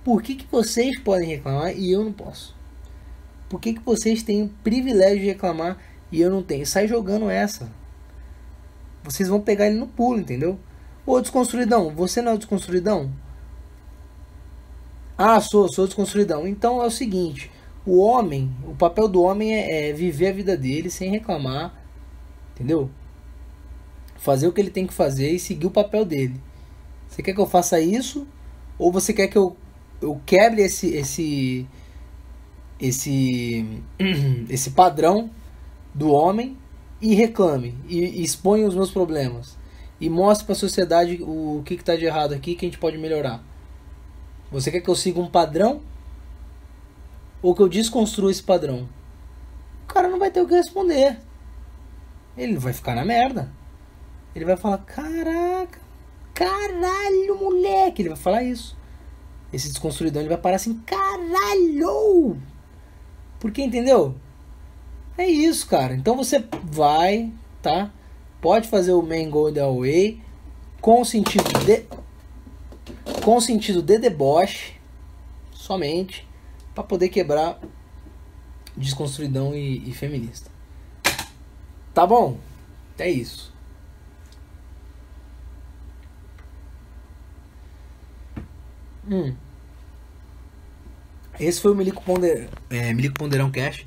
Por 0.04 0.22
que, 0.22 0.36
que 0.36 0.48
vocês 0.50 1.00
podem 1.00 1.28
reclamar 1.30 1.76
e 1.78 1.92
eu 1.92 2.04
não 2.04 2.14
posso? 2.14 2.56
Por 3.50 3.60
que, 3.60 3.74
que 3.74 3.82
vocês 3.82 4.24
têm 4.24 4.44
o 4.44 4.50
privilégio 4.64 5.20
de 5.20 5.26
reclamar 5.26 5.78
e 6.12 6.22
eu 6.22 6.30
não 6.30 6.42
tenho? 6.42 6.66
Sai 6.66 6.88
jogando 6.88 7.30
essa. 7.30 7.70
Vocês 9.04 9.28
vão 9.28 9.42
pegar 9.42 9.68
ele 9.68 9.78
no 9.80 9.88
pulo, 9.88 10.20
entendeu? 10.20 10.60
Ô 11.06 11.20
desconstruidão, 11.20 11.94
você 11.94 12.22
não 12.22 12.34
é 12.34 12.38
desconstruidão? 12.38 13.12
Ah, 15.18 15.40
sou, 15.40 15.72
sou 15.72 15.86
desconstruidão. 15.86 16.48
Então 16.48 16.82
é 16.82 16.86
o 16.86 16.92
seguinte: 16.92 17.52
o 17.86 18.00
homem, 18.00 18.52
o 18.68 18.74
papel 18.74 19.08
do 19.08 19.22
homem 19.22 19.54
é, 19.54 19.90
é 19.90 19.94
viver 19.94 20.30
a 20.30 20.34
vida 20.34 20.58
dele 20.58 20.90
sem 20.90 21.12
reclamar, 21.12 21.74
entendeu? 22.54 22.90
Fazer 24.18 24.48
o 24.48 24.52
que 24.52 24.60
ele 24.60 24.72
tem 24.72 24.88
que 24.88 24.94
fazer 24.94 25.32
e 25.32 25.40
seguir 25.40 25.68
o 25.68 25.72
papel 25.72 26.04
dele. 26.04 26.42
Você 27.08 27.22
quer 27.22 27.34
que 27.34 27.40
eu 27.40 27.46
faça 27.46 27.80
isso? 27.80 28.28
Ou 28.80 28.92
você 28.92 29.14
quer 29.14 29.28
que 29.28 29.38
eu, 29.38 29.56
eu 30.02 30.20
quebre 30.26 30.62
esse, 30.64 30.88
esse, 30.96 31.68
esse, 32.80 33.84
esse 34.50 34.72
padrão 34.72 35.30
do 35.94 36.12
homem 36.12 36.58
e 37.00 37.14
reclame 37.14 37.76
e, 37.88 38.00
e 38.00 38.24
exponha 38.24 38.68
os 38.68 38.76
meus 38.76 38.90
problemas 38.90 39.56
e 40.00 40.10
mostre 40.10 40.46
para 40.46 40.54
a 40.54 40.58
sociedade 40.58 41.20
o 41.22 41.62
que 41.66 41.76
está 41.76 41.96
de 41.96 42.06
errado 42.06 42.34
aqui 42.34 42.56
que 42.56 42.66
a 42.66 42.70
gente 42.70 42.80
pode 42.80 42.98
melhorar? 42.98 43.44
Você 44.52 44.72
quer 44.72 44.82
que 44.82 44.90
eu 44.90 44.96
siga 44.96 45.20
um 45.20 45.30
padrão? 45.30 45.82
Ou 47.42 47.56
que 47.56 47.62
eu 47.62 47.70
desconstrua 47.70 48.32
esse 48.32 48.44
padrão? 48.44 48.88
O 49.84 49.88
cara 49.88 50.08
não 50.08 50.20
vai 50.20 50.32
ter 50.32 50.42
o 50.42 50.48
que 50.48 50.56
responder. 50.56 51.20
Ele 52.38 52.58
vai 52.58 52.74
ficar 52.74 52.96
na 52.96 53.06
merda. 53.06 53.52
Ele 54.34 54.46
vai 54.46 54.58
falar: 54.58 54.80
Caraca, 54.80 55.80
Caralho, 56.36 57.40
moleque! 57.40 58.02
Ele 58.02 58.10
vai 58.10 58.18
falar 58.18 58.44
isso. 58.44 58.76
Esse 59.54 59.70
desconstruidão 59.70 60.22
ele 60.22 60.28
vai 60.28 60.38
parar 60.38 60.58
assim, 60.58 60.82
caralho! 60.86 62.38
Porque, 63.40 63.62
entendeu? 63.62 64.16
É 65.18 65.26
isso, 65.26 65.66
cara. 65.66 65.96
Então 65.96 66.18
você 66.18 66.44
vai, 66.62 67.32
tá? 67.62 67.90
Pode 68.42 68.68
fazer 68.68 68.92
o 68.92 69.02
main 69.02 69.30
goal 69.30 69.52
the 69.52 69.62
away 69.62 70.22
com 70.82 71.06
sentido 71.06 71.46
de 71.66 71.86
com 73.24 73.40
sentido 73.40 73.82
de 73.82 73.98
deboche 73.98 74.74
somente 75.54 76.28
para 76.76 76.84
poder 76.84 77.08
quebrar 77.10 77.58
desconstruidão 78.76 79.56
e, 79.56 79.90
e 79.90 79.94
feminista. 79.94 80.52
Tá 81.94 82.06
bom? 82.06 82.38
É 83.00 83.10
isso. 83.10 83.54
Hum. 89.10 89.34
Esse 91.40 91.62
foi 91.62 91.72
o 91.72 91.76
Milico, 91.76 92.04
Ponder, 92.04 92.50
é, 92.70 92.94
Milico 92.94 93.16
Ponderão 93.16 93.52
Cash 93.52 93.86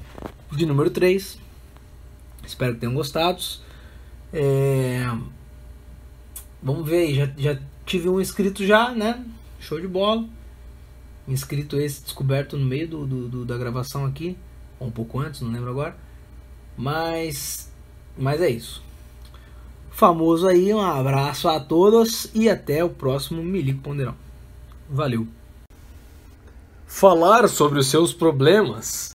de 0.52 0.64
número 0.64 0.90
3. 0.90 1.38
Espero 2.46 2.74
que 2.74 2.80
tenham 2.80 2.94
gostado. 2.94 3.42
É, 4.32 5.04
vamos 6.62 6.88
ver 6.88 7.14
já, 7.14 7.30
já 7.36 7.60
tive 7.84 8.08
um 8.08 8.20
inscrito 8.20 8.64
já, 8.64 8.92
né? 8.92 9.24
Show 9.60 9.80
de 9.80 9.88
bola. 9.88 10.28
Inscrito 11.28 11.78
esse 11.78 12.02
descoberto 12.02 12.56
no 12.56 12.64
meio 12.64 12.88
do, 12.88 13.06
do, 13.06 13.28
do, 13.28 13.44
da 13.44 13.56
gravação 13.56 14.04
aqui. 14.06 14.36
Ou 14.80 14.88
um 14.88 14.90
pouco 14.90 15.20
antes, 15.20 15.40
não 15.42 15.52
lembro 15.52 15.70
agora. 15.70 15.96
Mas, 16.76 17.70
mas 18.16 18.40
é 18.40 18.48
isso. 18.48 18.82
Famoso 19.90 20.46
aí, 20.46 20.72
um 20.72 20.80
abraço 20.80 21.48
a 21.48 21.60
todos 21.60 22.30
e 22.34 22.48
até 22.48 22.82
o 22.82 22.88
próximo 22.88 23.42
Milico 23.42 23.82
Ponderão. 23.82 24.14
Valeu. 24.88 25.26
Falar 26.86 27.48
sobre 27.48 27.78
os 27.78 27.88
seus 27.88 28.14
problemas 28.14 29.06